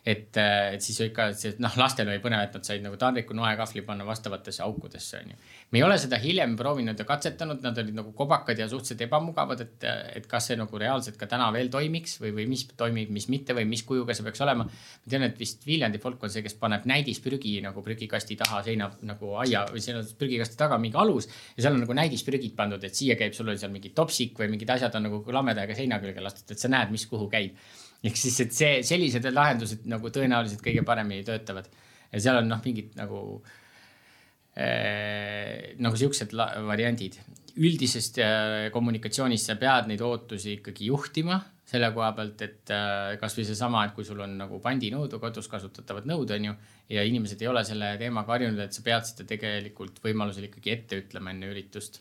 [0.08, 1.26] Et, äh, et siis ikka
[1.60, 5.36] noh, lastel oli põnev, et nad said nagu taldriku, noe, kahvli panna vastavatesse aukudesse onju.
[5.70, 9.60] me ei ole seda hiljem proovinud ja katsetanud, nad olid nagu kobakad ja suhteliselt ebamugavad,
[9.66, 13.28] et, et kas see nagu reaalselt ka täna veel toimiks või, või mis toimib, mis
[13.28, 14.64] mitte või mis kujuga see peaks olema.
[14.68, 18.88] ma tean, et vist Viljandi folk on see, kes paneb näidisprügi nagu prügikasti taha seina
[19.10, 22.84] nagu aia või seal on prügikasti taga mingi alus ja seal on nagu näidisprügid pandud,
[22.84, 26.00] et siia käib, sul on seal mingi topsik või mingid asjad on nagu lamedaga seina
[26.00, 27.60] külge lastud, et sa näed, mis kuhu käib
[28.04, 31.68] ehk siis, et see, sellised lahendused nagu tõenäoliselt kõige paremini töötavad.
[32.12, 33.42] ja seal on noh, mingid nagu
[34.56, 37.18] äh,, nagu siuksed variandid.
[37.58, 43.44] üldisest äh, kommunikatsioonist sa pead neid ootusi ikkagi juhtima selle koha pealt, et äh, kasvõi
[43.44, 46.54] seesama, et kui sul on nagu pandinõud või kodus kasutatavad nõud, on ju.
[46.94, 51.02] ja inimesed ei ole selle teemaga harjunud, et sa pead seda tegelikult võimalusel ikkagi ette
[51.02, 52.00] ütlema enne üritust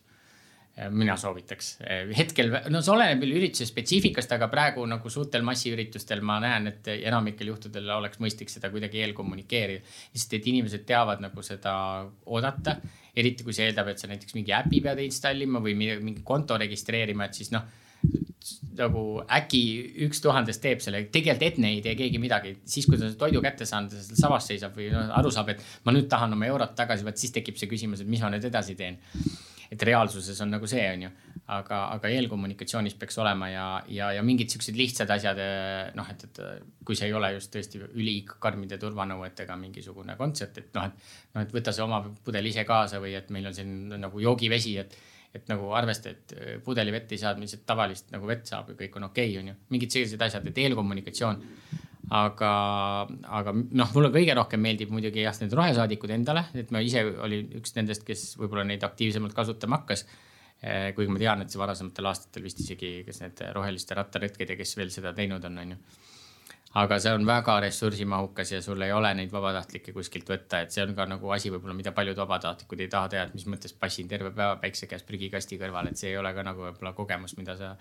[0.94, 1.72] mina soovitaks.
[2.18, 7.50] Hetkel, no see oleneb ürituse spetsiifikast, aga praegu nagu suurtel massiüritustel ma näen, et enamikel
[7.50, 9.82] juhtudel oleks mõistlik seda kuidagi eelkommunikeerida.
[10.14, 11.74] sest et inimesed teavad nagu seda
[12.26, 12.78] oodata,
[13.18, 17.26] eriti kui see eeldab, et sa näiteks mingi äpi pead installima või mingi konto registreerima,
[17.26, 17.66] et siis noh
[18.78, 19.62] nagu äkki
[20.06, 23.66] üks tuhandest teeb selle, tegelikult enne ei tee keegi midagi, siis kui ta toidu kätte
[23.66, 26.76] saanud ja seal sabas seisab või noh, aru saab, et ma nüüd tahan oma eurot
[26.78, 29.02] tagasi, vot siis tekib see küsimus, et mis ma nüüd edasi teen
[29.72, 31.10] et reaalsuses on nagu see, on ju.
[31.48, 35.40] aga, aga eelkommunikatsioonis peaks olema ja, ja, ja mingid siuksed lihtsad asjad,
[35.96, 36.42] noh, et, et
[36.88, 41.54] kui see ei ole just tõesti ülikarmide turvanõuetega mingisugune kontsert, et noh, et noh, et
[41.56, 45.00] võta see oma pudel ise kaasa või et meil on siin nagu joogivesi, et
[45.36, 46.32] et nagu arvesta, et
[46.66, 49.56] pudelivett ei saa, lihtsalt tavalist nagu vett saab ja kõik on okei okay,, on ju.
[49.76, 51.44] mingid sellised asjad, et eelkommunikatsioon
[52.16, 52.52] aga,
[53.40, 57.52] aga noh, mulle kõige rohkem meeldib muidugi jah, need rohesaadikud endale, et ma ise olin
[57.60, 60.06] üks nendest, kes võib-olla neid aktiivsemalt kasutama hakkas.
[60.58, 64.56] Eh, kuigi ma tean, et see varasematel aastatel vist isegi, kes need roheliste rattaretked ja
[64.58, 65.82] kes veel seda teinud on, on ju
[66.76, 70.84] aga see on väga ressursimahukas ja sul ei ole neid vabatahtlikke kuskilt võtta, et see
[70.84, 74.10] on ka nagu asi võib-olla, mida paljud vabatahtlikud ei taha teha, et mis mõttes passin
[74.12, 77.56] terve päeva päikse käes prügikasti kõrval, et see ei ole ka nagu võib-olla kogemus, mida
[77.58, 77.72] sa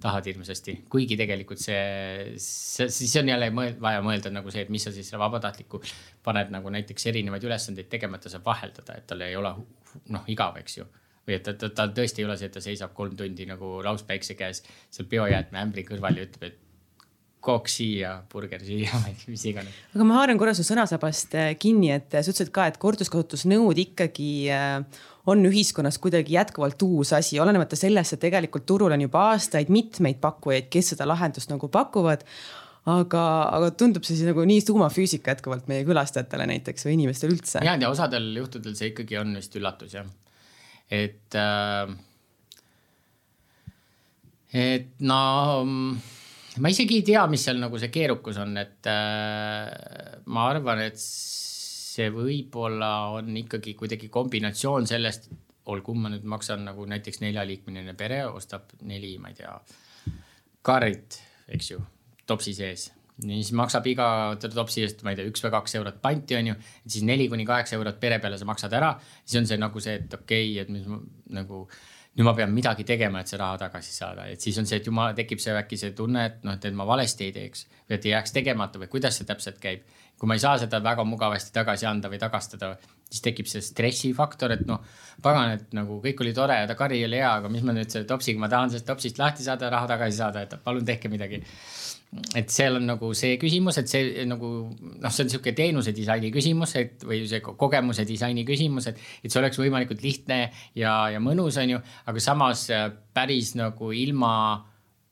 [0.00, 0.76] tahad hirmsasti.
[0.88, 4.94] kuigi tegelikult see, see, siis on jälle mõel, vaja mõelda nagu see, et mis sa
[4.94, 5.82] siis selle vabatahtliku
[6.22, 9.52] paned nagu näiteks erinevaid ülesandeid tegema, et ta saab vaheldada, et tal ei ole
[10.14, 10.86] noh, igav, eks ju
[11.26, 13.78] või et, et, et tal tõesti ei ole see, et ta seisab kolm tundi nagu
[13.84, 16.69] lauspäikse käes seal biojäätmeämbri kõrval ja ütleb, et
[17.40, 19.76] kook siia, burger siia, ma ei tea, mis iganes.
[19.94, 24.32] aga ma haaran korra su sõnasabast äh, kinni, et sa ütlesid ka, et korduskasutusnõud ikkagi
[24.52, 25.00] äh,
[25.30, 30.20] on ühiskonnas kuidagi jätkuvalt uus asi, olenemata sellest, et tegelikult turul on juba aastaid mitmeid
[30.20, 32.26] pakkujaid, kes seda lahendust nagu pakuvad.
[32.90, 33.22] aga,
[33.52, 37.60] aga tundub see siis nagu nii tuumafüüsika jätkuvalt meie külastajatele näiteks või inimestele üldse?
[37.64, 40.08] ja, ja osadel juhtudel see ikkagi on vist üllatus jah,
[40.88, 41.92] et äh,.
[44.52, 45.20] et no
[46.60, 51.00] ma isegi ei tea, mis seal nagu see keerukus on, et äh, ma arvan, et
[51.00, 55.30] see võib-olla on ikkagi kuidagi kombinatsioon sellest,
[55.70, 59.52] olgu, ma nüüd maksan nagu näiteks neljaliikmeline pere ostab neli, ma ei tea,
[60.66, 61.20] karit,
[61.50, 61.82] eks ju,
[62.26, 64.06] topsi sees siis maksab iga
[64.40, 66.58] topsi eest, ma ei tea, üks või kaks eurot panti, on ju.
[66.86, 68.94] siis neli kuni kaheksa eurot pere peale sa maksad ära,
[69.24, 70.86] siis on see nagu see, et okei okay,, et mis
[71.36, 71.66] nagu
[72.20, 74.86] nüüd ma pean midagi tegema, et see raha tagasi saada, et siis on see, et
[74.86, 78.08] jumal, tekib see äkki see tunne, et noh, et ma valesti ei teeks või et
[78.08, 79.88] ei jääks tegemata või kuidas see täpselt käib.
[80.20, 82.74] kui ma ei saa seda väga mugavasti tagasi anda või tagastada,
[83.08, 84.82] siis tekib see stressifaktor, et noh,
[85.24, 87.88] pagan, et nagu kõik oli tore ja ta kari oli hea, aga mis ma nüüd
[87.88, 91.40] selle topsiga, ma tahan sellest topsist lahti saada, raha tagasi saada, et palun tehke midagi
[92.34, 96.32] et seal on nagu see küsimus, et see nagu noh, see on niisugune teenuse disaini
[96.34, 100.40] küsimus, et või see kogemuse disaini küsimus, et, et see oleks võimalikult lihtne
[100.78, 104.32] ja, ja mõnus, on ju, aga samas äh, päris nagu ilma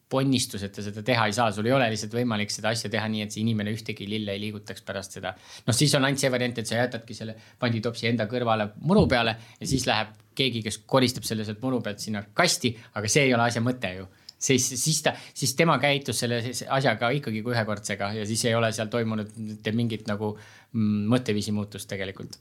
[0.08, 3.34] ponnistuseta seda teha ei saa, sul ei ole lihtsalt võimalik seda asja teha nii, et
[3.34, 5.34] see inimene ühtegi lille ei liigutaks pärast seda.
[5.66, 9.37] noh, siis on ainult see variant, et sa jätadki selle panditopsi enda kõrvale muru peale
[9.61, 13.37] ja siis läheb keegi, kes koristab selle sealt muru pealt sinna kasti, aga see ei
[13.37, 14.08] ole asja mõte ju
[14.38, 16.40] siis, siis ta, siis tema käitus selle
[16.74, 21.55] asjaga ikkagi kui ühekordsega ja siis ei ole seal toimunud mitte mingit nagu mm, mõtteviisi
[21.57, 22.38] muutust tegelikult.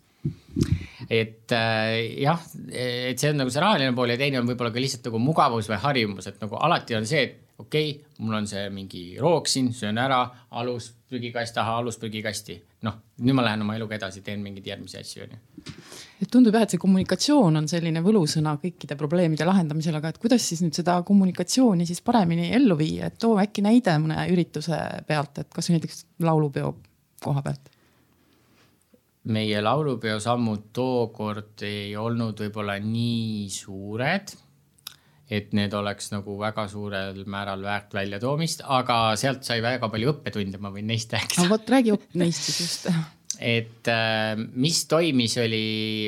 [1.09, 4.81] et äh, jah, et see on nagu see rahaline pool ja teine on võib-olla ka
[4.81, 8.47] lihtsalt nagu mugavus või harjumus, et nagu alati on see, et okei okay,, mul on
[8.49, 10.19] see mingi roog siin, söön ära,
[10.59, 12.59] alus prügikast taha, alus prügikasti.
[12.85, 15.56] noh, nüüd ma lähen oma eluga edasi, teen mingeid järgmisi asju, onju.
[16.21, 20.45] Et tundub jah, et see kommunikatsioon on selline võlusõna kõikide probleemide lahendamisel, aga et kuidas
[20.49, 25.43] siis nüüd seda kommunikatsiooni siis paremini ellu viia, et too äkki näide mõne ürituse pealt,
[25.43, 26.73] et kasvõi näiteks laulupeo
[27.23, 27.71] koha pealt.
[29.27, 34.37] Meie laulupeo sammud tookord ei olnud võib-olla nii suured
[35.27, 40.61] et need oleks nagu väga suurel määral väärt väljatoomist, aga sealt sai väga palju õppetunde,
[40.63, 41.49] ma võin neist rääkida.
[41.51, 42.89] vot, räägi neist siis just
[43.43, 45.63] et äh, mis toimis, oli,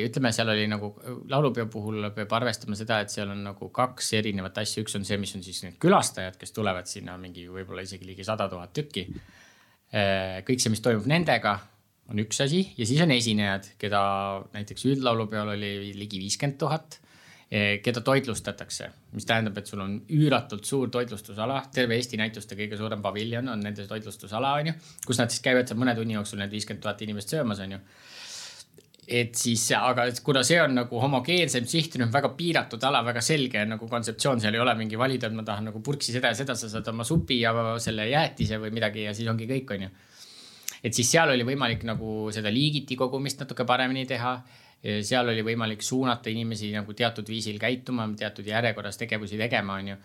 [0.06, 0.92] ütleme, seal oli nagu
[1.30, 5.18] laulupeo puhul peab arvestama seda, et seal on nagu kaks erinevat asja, üks on see,
[5.20, 9.06] mis on siis need külastajad, kes tulevad sinna mingi võib-olla isegi ligi sada tuhat tükki.
[9.90, 11.58] Äh, kõik see, mis toimub nendega,
[12.10, 12.64] on üks asi.
[12.78, 14.02] Ja siis on esinejad, keda
[14.54, 16.98] näiteks üldlaulupeol oli ligi viiskümmend tuhat
[17.50, 18.86] keda toitlustatakse,
[19.16, 23.64] mis tähendab, et sul on üüratult suur toitlustusala, terve Eesti näituste kõige suurem paviljon on
[23.66, 24.74] nende toitlustusala, on ju,
[25.06, 27.80] kus nad siis käivad seal mõne tunni jooksul need viiskümmend tuhat inimest söömas, on ju
[29.10, 33.88] et siis, aga kuna see on nagu homogeensem sihtrühm, väga piiratud ala, väga selge nagu
[33.90, 36.70] kontseptsioon, seal ei ole mingi valida, et ma tahan nagu purksi seda ja seda, sa
[36.70, 37.50] saad oma supi ja
[37.82, 39.90] selle jäätise või midagi ja siis ongi kõik, on ju.
[40.86, 44.36] et siis seal oli võimalik nagu seda liigiti kogumist natuke paremini teha
[44.80, 49.96] seal oli võimalik suunata inimesi nagu teatud viisil käituma, teatud järjekorras tegevusi tegema, on ju.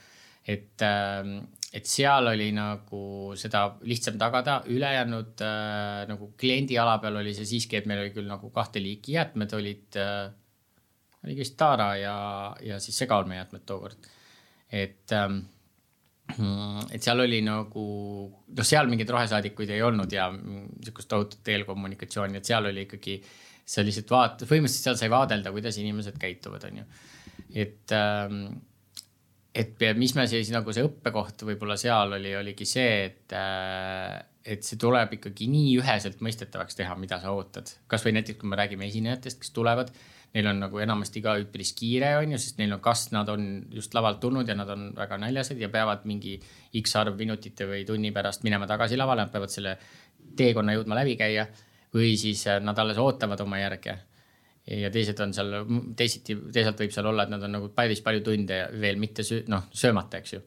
[0.46, 1.38] et, ähm,
[1.74, 7.48] et seal oli nagu seda lihtsam tagada, ülejäänud äh, nagu kliendi ala peal oli see
[7.50, 10.30] siiski, et meil oli küll nagu kahte liiki jäätmed olid äh,.
[11.26, 12.18] oli vist taara ja,
[12.62, 14.12] ja siis segaolmejäätmed tookord,
[14.70, 15.40] et ähm,
[16.92, 17.82] et seal oli nagu,
[18.58, 23.45] noh, seal mingeid rohesaadikuid ei olnud ja sihukest tohutut eelkommunikatsiooni, et seal oli ikkagi äh,
[23.66, 26.88] sa lihtsalt vaatad, põhimõtteliselt seal sai vaadelda, kuidas inimesed käituvad, on ju.
[27.66, 28.40] et ähm,,
[29.56, 34.66] et mis me siis nagu see õppekoht võib-olla seal oli, oligi see, et äh,, et
[34.66, 37.72] see tuleb ikkagi nii üheselt mõistetavaks teha, mida sa ootad.
[37.90, 39.90] kasvõi näiteks, kui me räägime esinejatest, kes tulevad,
[40.36, 43.48] neil on nagu enamasti ka üpris kiire, on ju, sest neil on, kas nad on
[43.74, 46.36] just lavalt tulnud ja nad on väga näljased ja peavad mingi
[46.84, 49.80] X arv minutite või tunni pärast minema tagasi lavale, nad peavad selle
[50.38, 51.48] teekonna jõudma läbi käia
[51.94, 53.98] või siis äh, nad alles ootavad oma järge.
[54.66, 55.52] ja teised on seal
[55.96, 59.44] teisiti, teisalt võib seal olla, et nad on nagu päris palju tunde veel mitte söö,
[59.48, 60.40] noh, söömata, eks ju.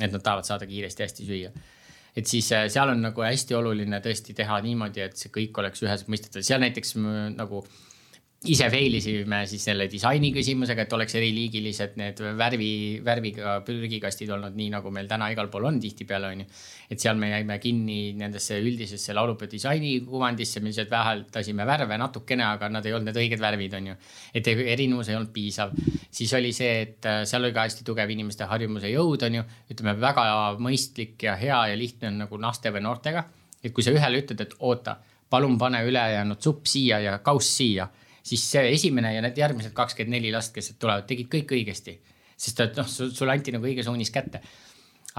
[0.00, 1.52] et nad tahavad saada kiiresti hästi süüa.
[2.16, 5.82] et siis äh, seal on nagu hästi oluline tõesti teha niimoodi, et see kõik oleks
[5.86, 6.96] üheselt mõistetav, seal näiteks
[7.36, 7.64] nagu
[8.48, 12.70] ise fail isime siis selle disaini küsimusega, et oleks eriliigilised need värvi,
[13.04, 16.46] värviga prügikastid olnud nii, nagu meil täna igal pool on tihtipeale on ju.
[16.88, 22.46] et seal me jäime kinni nendesse üldisesse laulupeo disaini kuvandisse, me lihtsalt vähendasime värve natukene,
[22.46, 23.98] aga nad ei olnud need õiged värvid, on ju.
[24.32, 25.76] et erinevus ei olnud piisav.
[26.10, 29.46] siis oli see, et äh, seal oli ka hästi tugev inimeste harjumuse jõud, on ju.
[29.76, 33.28] ütleme väga mõistlik ja hea ja lihtne on nagu laste või noortega.
[33.60, 34.96] et kui sa ühele ütled, et oota,
[35.28, 40.18] palun pane ülejäänud supp siia ja kauss siia siis see esimene ja need järgmised kakskümmend
[40.18, 41.98] neli last, kes tulevad, tegid kõik õigesti.
[42.40, 44.40] sest et noh, sulle anti nagu õige suunis kätte.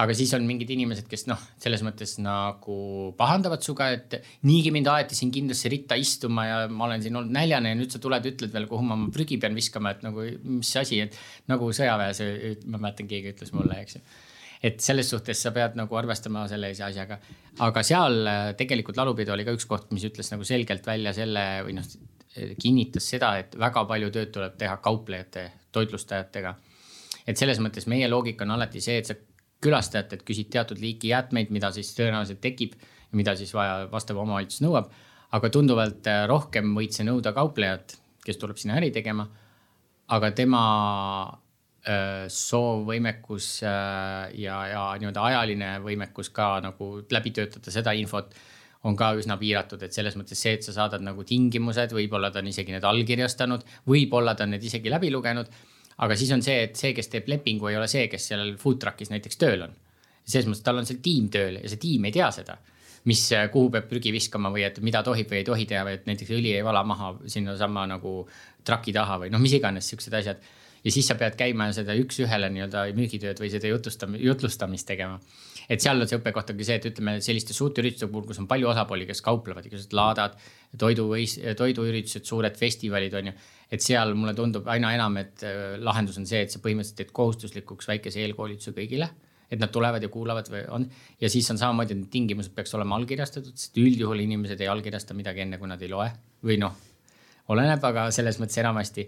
[0.01, 2.75] aga siis on mingid inimesed, kes noh, selles mõttes nagu
[3.17, 7.35] pahandavad suga, et niigi mind aeti siin kindlasse ritta istuma ja ma olen siin olnud
[7.35, 10.23] näljane ja nüüd sa tuled, ütled veel, kuhu ma oma prügi pean viskama, et nagu
[10.47, 11.17] mis asi, et
[11.51, 12.23] nagu sõjaväes,
[12.71, 14.05] ma mäletan, keegi ütles mulle, eks ju
[14.61, 17.17] et selles suhtes sa pead nagu arvestama sellise asjaga.
[17.65, 21.75] aga seal tegelikult laulupidu oli ka üks koht, mis ütles nagu selgelt välja selle või
[21.79, 21.87] noh,
[22.61, 26.55] kinnitas seda, et väga palju tööd tuleb teha kauplejate, toitlustajatega.
[27.27, 29.15] et selles mõttes meie loogika on alati see, et sa
[29.61, 34.63] külastajatelt küsid teatud liiki jäätmeid, mida siis tõenäoliselt tekib ja mida siis vaja vastav omavalitsus
[34.65, 34.89] nõuab.
[35.31, 39.27] aga tunduvalt äh, rohkem võid sa nõuda kauplejat, kes tuleb sinna äri tegema.
[40.07, 40.63] aga tema
[41.87, 48.33] äh, soov, võimekus äh, ja, ja nii-öelda ajaline võimekus ka nagu läbi töötada seda infot
[48.83, 52.41] on ka üsna piiratud, et selles mõttes see, et sa saadad nagu tingimused, võib-olla ta
[52.41, 55.51] on isegi need allkirjastanud, võib-olla ta on need isegi läbi lugenud.
[56.01, 58.79] aga siis on see, et see, kes teeb lepingu, ei ole see, kes seal food
[58.81, 59.73] truck'is näiteks tööl on.
[60.25, 62.57] selles mõttes tal on seal tiim tööl ja see tiim ei tea seda
[63.09, 63.21] mis,
[63.51, 66.33] kuhu peab prügi viskama või et mida tohib või ei tohi teha või et näiteks
[66.37, 68.15] õli ei vala maha sinnasamma nagu
[68.67, 70.41] traki taha või noh, mis iganes siuksed asjad.
[70.83, 75.19] Ja siis sa pead käima seda üks-ühele nii-öelda müügitööd või seda jutustamist, jutlustamist tegema
[75.71, 78.47] et seal on see õppekoht ongi see, et ütleme selliste suurte ürituste puhul, kus on
[78.49, 80.37] palju osapooli, kes kauplevad, igasugused laadad,
[80.79, 81.07] toidu,
[81.57, 83.35] toiduüritused, suured festivalid on ju.
[83.71, 87.13] et seal mulle tundub aina enam, et äh, lahendus on see, et sa põhimõtteliselt teed
[87.15, 89.07] kohustuslikuks väikese eelkoolituse kõigile
[89.51, 90.85] et nad tulevad ja kuulavad või on
[91.19, 95.15] ja siis on samamoodi, et need tingimused peaks olema allkirjastatud, sest üldjuhul inimesed ei allkirjasta
[95.15, 96.07] midagi enne, kui nad ei loe
[96.47, 96.75] või noh,
[97.51, 99.07] oleneb, aga selles mõttes enamasti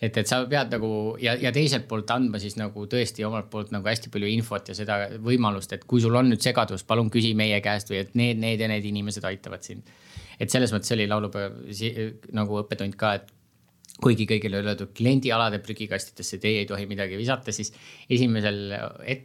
[0.00, 0.90] et, et sa pead nagu
[1.22, 4.76] ja, ja teiselt poolt andma siis nagu tõesti omalt poolt nagu hästi palju infot ja
[4.76, 8.40] seda võimalust, et kui sul on nüüd segadus, palun küsi meie käest või et need,
[8.42, 9.86] need ja need inimesed aitavad sind.
[10.40, 11.54] et selles mõttes oli laulupäev
[12.36, 13.32] nagu õppetund ka, et
[14.02, 17.72] kuigi kõigile öeldud kliendialade prügikastidesse teie ei tohi midagi visata, siis
[18.12, 18.76] esimesel
[19.08, 19.24] et,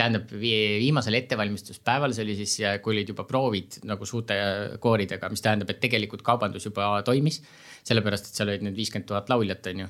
[0.00, 4.36] tähendab viimasel ettevalmistuspäeval, see oli siis, kui olid juba proovid nagu suurte
[4.80, 7.42] kooridega, mis tähendab, et tegelikult kaubandus juba toimis
[7.86, 9.88] sellepärast et seal olid need viiskümmend tuhat lauljat, on ju.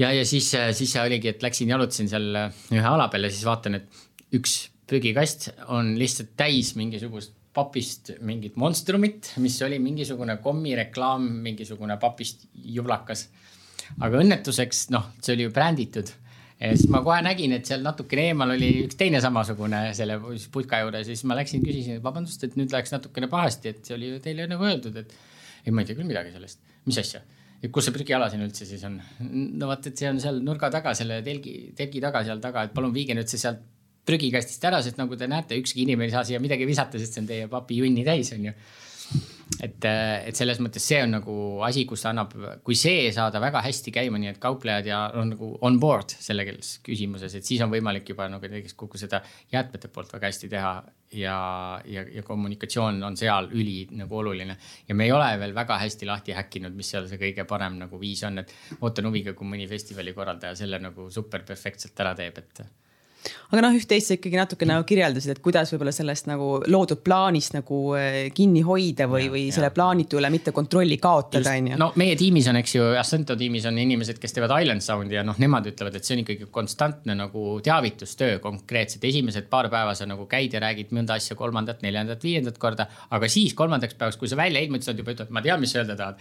[0.00, 2.28] ja, ja siis, siis oligi, et läksin jalutasin seal
[2.74, 8.56] ühe ala peal ja siis vaatan, et üks prügikast on lihtsalt täis mingisugust papist mingit
[8.58, 13.28] monstrumit, mis oli mingisugune kommireklaam, mingisugune papist jublakas.
[14.00, 16.10] aga õnnetuseks, noh, see oli ju bränditud
[16.60, 20.18] siis ma kohe nägin, et seal natukene eemal oli üks teine samasugune selle
[20.54, 23.96] putka juures ja siis ma läksin, küsisin, vabandust, et nüüd läks natukene pahasti, et see
[23.96, 25.14] oli ju teile nagu öeldud, et
[25.64, 27.24] ei, ma ei tea küll midagi sellest, mis asja?
[27.64, 28.98] Et kus see prügiala siin üldse siis on?
[29.58, 32.74] no vaat, et see on seal nurga taga, selle telgi, telgi taga seal taga, et
[32.76, 33.62] palun viige nüüd see sealt
[34.04, 37.24] prügikastist ära, sest nagu te näete, ükski inimene ei saa siia midagi visata, sest see
[37.24, 38.52] on teie papi junni täis, on ju
[39.62, 41.34] et, et selles mõttes see on nagu
[41.66, 42.34] asi, kus annab,
[42.66, 46.74] kui see saada väga hästi käima, nii et kauplejad ja on nagu on board selles
[46.84, 50.74] küsimuses, et siis on võimalik juba nagu näiteks kogu seda jäätmete poolt väga hästi teha.
[51.14, 51.34] ja,
[51.86, 54.56] ja, ja kommunikatsioon on seal üli nagu oluline
[54.88, 58.00] ja me ei ole veel väga hästi lahti häkkinud, mis seal see kõige parem nagu
[58.00, 62.40] viis on, et ootan huviga, kui mõni festivali korraldaja selle nagu super perfektselt ära teeb,
[62.42, 62.64] et
[63.50, 67.56] aga noh, üht-teist sa ikkagi natuke nagu kirjeldasid, et kuidas võib-olla sellest nagu loodud plaanist
[67.56, 71.80] nagu äh, kinni hoida või, või selle plaanitu üle mitte kontrolli kaotada, on ju.
[71.80, 75.24] no meie tiimis on, eks ju, Ascento tiimis on inimesed, kes teevad Island Sound'i ja
[75.26, 79.04] noh, nemad ütlevad, et see on ikkagi konstantne nagu teavitustöö konkreetselt.
[79.04, 83.30] esimesed paar päeva sa nagu käid ja räägid mõnda asja kolmandat, neljandat, viiendat korda, aga
[83.30, 85.96] siis kolmandaks päevaks, kui sa välja ilmud, nad juba ütlevad, ma tean, mis sa öelda
[85.98, 86.20] tahad.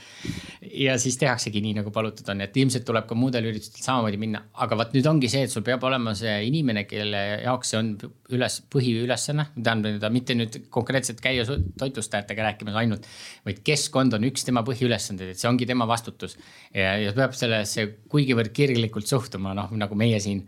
[0.72, 4.44] ja siis tehaksegi nii, nagu palutud on, et ilmselt tuleb ka muudel üritustel samamoodi minna,
[4.66, 7.92] aga vot nüüd ongi see, et sul peab olema see inimene, kelle jaoks see on
[8.34, 13.08] üles, põhiülesanne, tähendab mitte nüüd konkreetselt käia toitlustajatega rääkimas ainult,
[13.48, 16.38] vaid keskkond on üks tema põhiülesandeid, et see ongi tema vastutus.
[16.74, 20.46] ja, ja peab sellesse kuigivõrd kirglikult suhtuma, noh nagu meie siin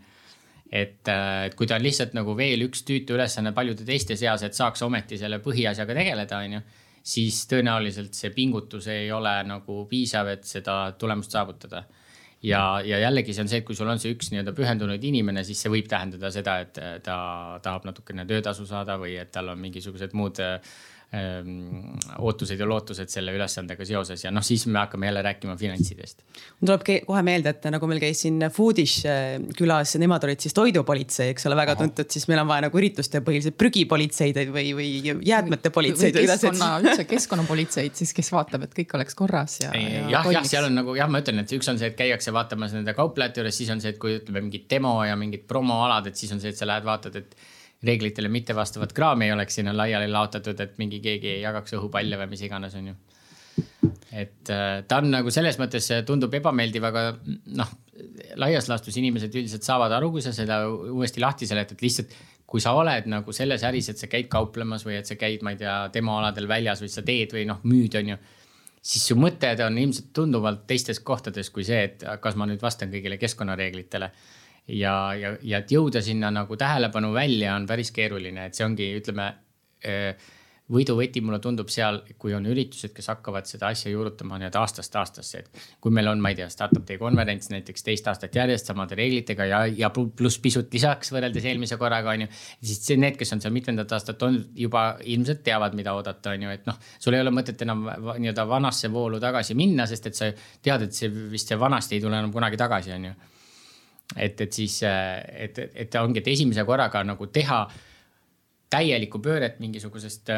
[0.70, 4.56] et, et kui ta on lihtsalt nagu veel üks tüütu ülesanne paljude teiste seas, et
[4.56, 6.64] saaks ometi selle põhiasjaga tegeleda, on ju.
[7.06, 11.84] siis tõenäoliselt see pingutus ei ole nagu piisav, et seda tulemust saavutada
[12.42, 15.44] ja, ja jällegi see on see, et kui sul on see üks nii-öelda pühendunud inimene,
[15.46, 17.16] siis see võib tähendada seda, et ta
[17.64, 20.60] tahab natukene töötasu saada või et tal on mingisugused muud äh,
[21.14, 26.24] ootused ja lootused selle ülesandega seoses ja noh, siis me hakkame jälle rääkima finantsidest.
[26.58, 30.56] mul tuleb kohe meelde, et nagu meil käis siin Foodish äh, külas, nemad olid siis
[30.56, 31.84] toidupolitsei, eks ole, väga Aha.
[31.84, 34.90] tuntud, siis meil on vaja nagu ürituste põhiliselt prügipolitseid või, või
[35.30, 36.18] jäätmete politseid.
[36.18, 40.08] keskkonna, üldse keskkonnapolitseid siis, kes vaatab, et kõik oleks korras ja, ja.
[40.18, 42.74] jah, jah, seal on nagu jah, ma ütlen, et üks on see, et käiakse vaatamas
[42.74, 46.18] nende kauplejate juures, siis on see, et kui ütleme mingit demo ja mingit promoalad, et
[46.18, 47.38] siis on see, et sa lähed vaatad, et
[47.84, 52.30] reeglitele mittevastavat kraami ei oleks sinna laiali laotatud, et mingi keegi ei jagaks õhupalle või
[52.32, 52.94] mis iganes, on ju.
[54.12, 57.04] et äh, ta on nagu selles mõttes tundub ebameeldiv, aga
[57.60, 57.74] noh,
[58.40, 62.16] laias laastus inimesed üldiselt saavad aru, kui sa seda uuesti lahti seletad, lihtsalt
[62.46, 65.52] kui sa oled nagu selles äris, et sa käid kauplemas või et sa käid, ma
[65.52, 68.18] ei tea, demoaladel väljas või sa teed või noh, müüd, on ju
[68.86, 72.92] siis su mõtted on ilmselt tunduvalt teistes kohtades kui see, et kas ma nüüd vastan
[72.92, 74.10] kõigile keskkonnareeglitele
[74.68, 78.90] ja, ja, ja et jõuda sinna nagu tähelepanu välja on päris keeruline, et see ongi,
[79.00, 79.32] ütleme
[80.72, 85.42] võiduvõti mulle tundub seal, kui on üritused, kes hakkavad seda asja juurutama nii-öelda aastast aastasse,
[85.44, 88.98] et kui meil on, ma ei tea, startup day konverents näiteks teist aastat järjest samade
[88.98, 92.30] reeglitega ja, ja pluss pisut lisaks võrreldes eelmise korraga on ju.
[92.58, 96.48] siis see, need, kes on seal mitmendat aastat olnud, juba ilmselt teavad, mida oodata, on
[96.48, 100.18] ju, et noh, sul ei ole mõtet enam nii-öelda vanasse voolu tagasi minna, sest et
[100.18, 103.16] sa tead, et see vist see vanasti ei tule enam kunagi tagasi, on ju
[104.14, 107.64] et, et siis, et, et ongi, et esimese korraga nagu teha
[108.70, 110.30] täielikku pööret mingisugusest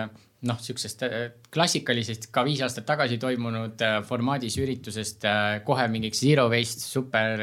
[0.47, 1.03] noh, sihukesest
[1.51, 5.25] klassikalisest ka viis aastat tagasi toimunud formaadis üritusest
[5.67, 7.41] kohe mingiks zero waste super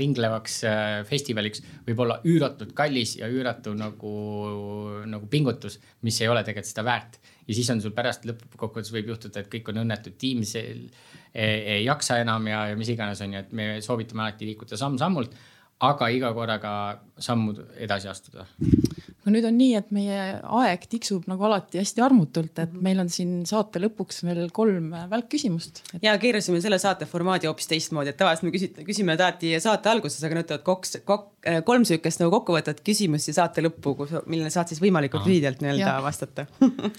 [0.00, 0.58] ringlevaks
[1.08, 4.12] festivaliks võib olla üüratult kallis ja üüratu nagu,
[5.08, 7.18] nagu pingutus, mis ei ole tegelikult seda väärt.
[7.46, 10.90] ja siis on sul pärast lõppkokkuvõttes võib juhtuda, et kõik on õnnetud, tiim ei,
[11.32, 15.32] ei jaksa enam ja, ja mis iganes on ju, et me soovitame alati liikuda samm-sammult
[15.82, 16.72] aga iga korraga
[17.20, 18.46] sammu edasi astuda.
[19.24, 20.18] no nüüd on nii, et meie
[20.60, 25.82] aeg tiksub nagu alati hästi armutult, et meil on siin saate lõpuks veel kolm välkküsimust.
[25.94, 26.04] Et....
[26.06, 30.22] ja keerasime selle saate formaadi hoopis teistmoodi, et tavaliselt me küsime, küsime alati saate alguses,
[30.26, 31.28] aga nüüd tulevad koks, kok,
[31.66, 36.48] kolm sihukest nagu kokkuvõtvat küsimust ja saate lõppu, millele saad siis võimalikult lühidalt nii-öelda vastata.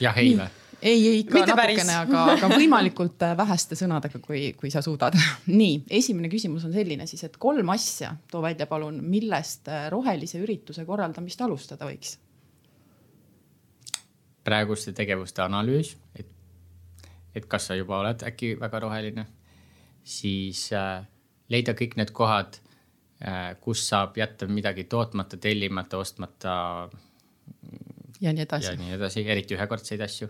[0.03, 0.51] Jah, ei või?
[0.85, 5.17] Ei, ei ikka Mitte natukene, aga, aga võimalikult äh, väheste sõnadega, kui, kui sa suudad.
[5.61, 10.41] nii, esimene küsimus on selline siis, et kolm asja too välja palun, millest äh, rohelise
[10.43, 12.19] ürituse korraldamist alustada võiks?
[14.45, 16.27] praeguste tegevuste analüüs, et,
[17.33, 19.23] et kas sa juba oled äkki väga roheline,
[20.05, 20.99] siis äh,
[21.49, 22.59] leida kõik need kohad
[23.25, 26.53] äh,, kus saab jätta midagi tootmata, tellimata, ostmata.
[28.21, 28.69] ja nii edasi.
[28.69, 30.29] ja nii edasi, eriti ühekordseid asju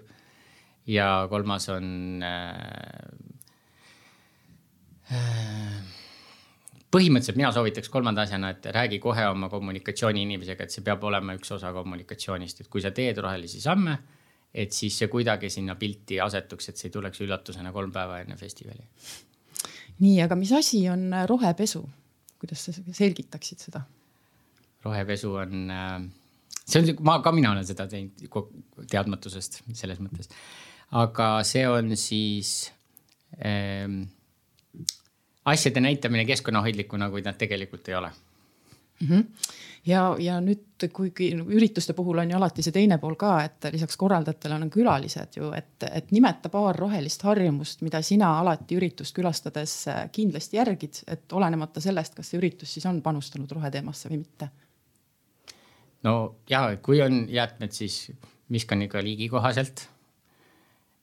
[0.88, 2.80] ja kolmas on äh,
[5.12, 5.96] äh,
[6.96, 11.36] põhimõtteliselt mina soovitaks kolmanda asjana, et räägi kohe oma kommunikatsiooni inimesega, et see peab olema
[11.38, 13.98] üks osa kommunikatsioonist, et kui sa teed rohelisi samme,
[14.56, 18.38] et siis see kuidagi sinna pilti asetuks, et see ei tuleks üllatusena kolm päeva enne
[18.40, 18.88] festivali.
[20.00, 21.84] nii, aga mis asi on rohepesu?
[22.40, 23.82] kuidas sa selgitaksid seda?
[24.86, 25.98] rohepesu on, äh,
[26.64, 30.32] see on, ma ka, mina olen seda teinud teadmatusest selles mõttes.
[30.92, 32.74] Aga see on siis
[33.46, 34.02] ähm,
[35.46, 38.12] asjade näitamine keskkonnahoidlikuna, kuid nad tegelikult ei ole
[39.02, 39.08] mm.
[39.08, 39.26] -hmm.
[39.86, 43.98] ja, ja nüüd, kuigi ürituste puhul on ju alati see teine pool ka, et lisaks
[43.98, 49.86] korraldajatele on külalised ju, et, et nimeta paar rohelist harjumust, mida sina alati üritust külastades
[50.12, 54.50] kindlasti järgid, et olenemata sellest, kas see üritus siis on panustanud roheteemasse või mitte.
[56.04, 58.12] no ja kui on jäätmed, siis
[58.52, 59.95] viskan ikka liigikohaselt Eh,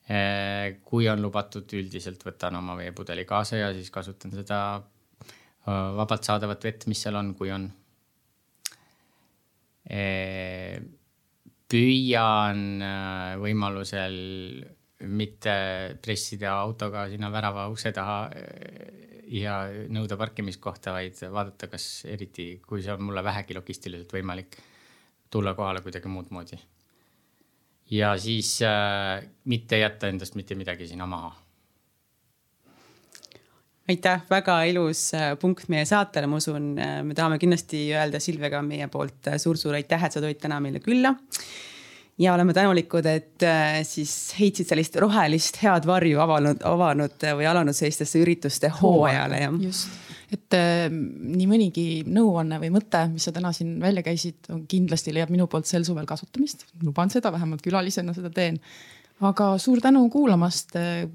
[0.03, 6.67] kui on lubatud, üldiselt võtan oma veepudeli kaasa ja siis kasutan seda eh, vabalt saadavat
[6.67, 7.69] vett, mis seal on, kui on.
[9.87, 10.75] Eh,
[11.73, 12.83] püüan
[13.41, 14.17] võimalusel
[15.09, 15.55] mitte
[16.03, 18.19] pressida autoga sinna värava ukse taha
[19.33, 19.55] ja
[19.89, 24.59] nõuda parkimiskohta, vaid vaadata, kas eriti, kui see on mulle vähegi logistiliselt võimalik,
[25.33, 26.61] tulla kohale kuidagi muud moodi
[27.93, 31.33] ja siis äh, mitte jätta endast mitte midagi sinna maha.
[33.89, 38.61] aitäh, väga ilus äh, punkt meie saatele, ma usun, äh, me tahame kindlasti öelda Silvega
[38.63, 41.13] meie poolt suur-suur äh, aitäh, et sa tulid täna meile külla
[42.21, 43.43] ja oleme tänulikud, et
[43.89, 49.51] siis heitsid sellist rohelist head varju avanud, avanud või alanud sellistesse ürituste hooajale ja.
[49.65, 49.89] just,
[50.33, 55.31] et äh, nii mõnigi nõuanne või mõte, mis sa täna siin välja käisid, kindlasti leiab
[55.33, 56.65] minu poolt sel suvel kasutamist.
[56.83, 58.59] luban seda, vähemalt külalisena seda teen.
[59.21, 60.73] aga suur tänu kuulamast.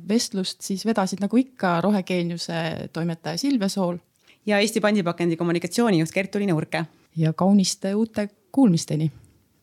[0.09, 3.99] vestlust siis vedasid nagu ikka Rohegeeniuse toimetaja Silvia Sool.
[4.47, 6.85] ja Eesti Pandipakendi kommunikatsioonijuht Gert-Uline Urke.
[7.17, 9.13] ja kauniste uute kuulmisteni.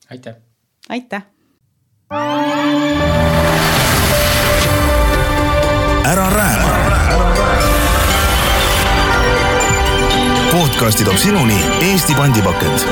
[0.09, 0.35] aitäh.
[0.89, 1.23] aitäh.
[6.05, 6.54] ära rääma
[10.75, 12.83] podcasti toob sinuni Eesti pandipakend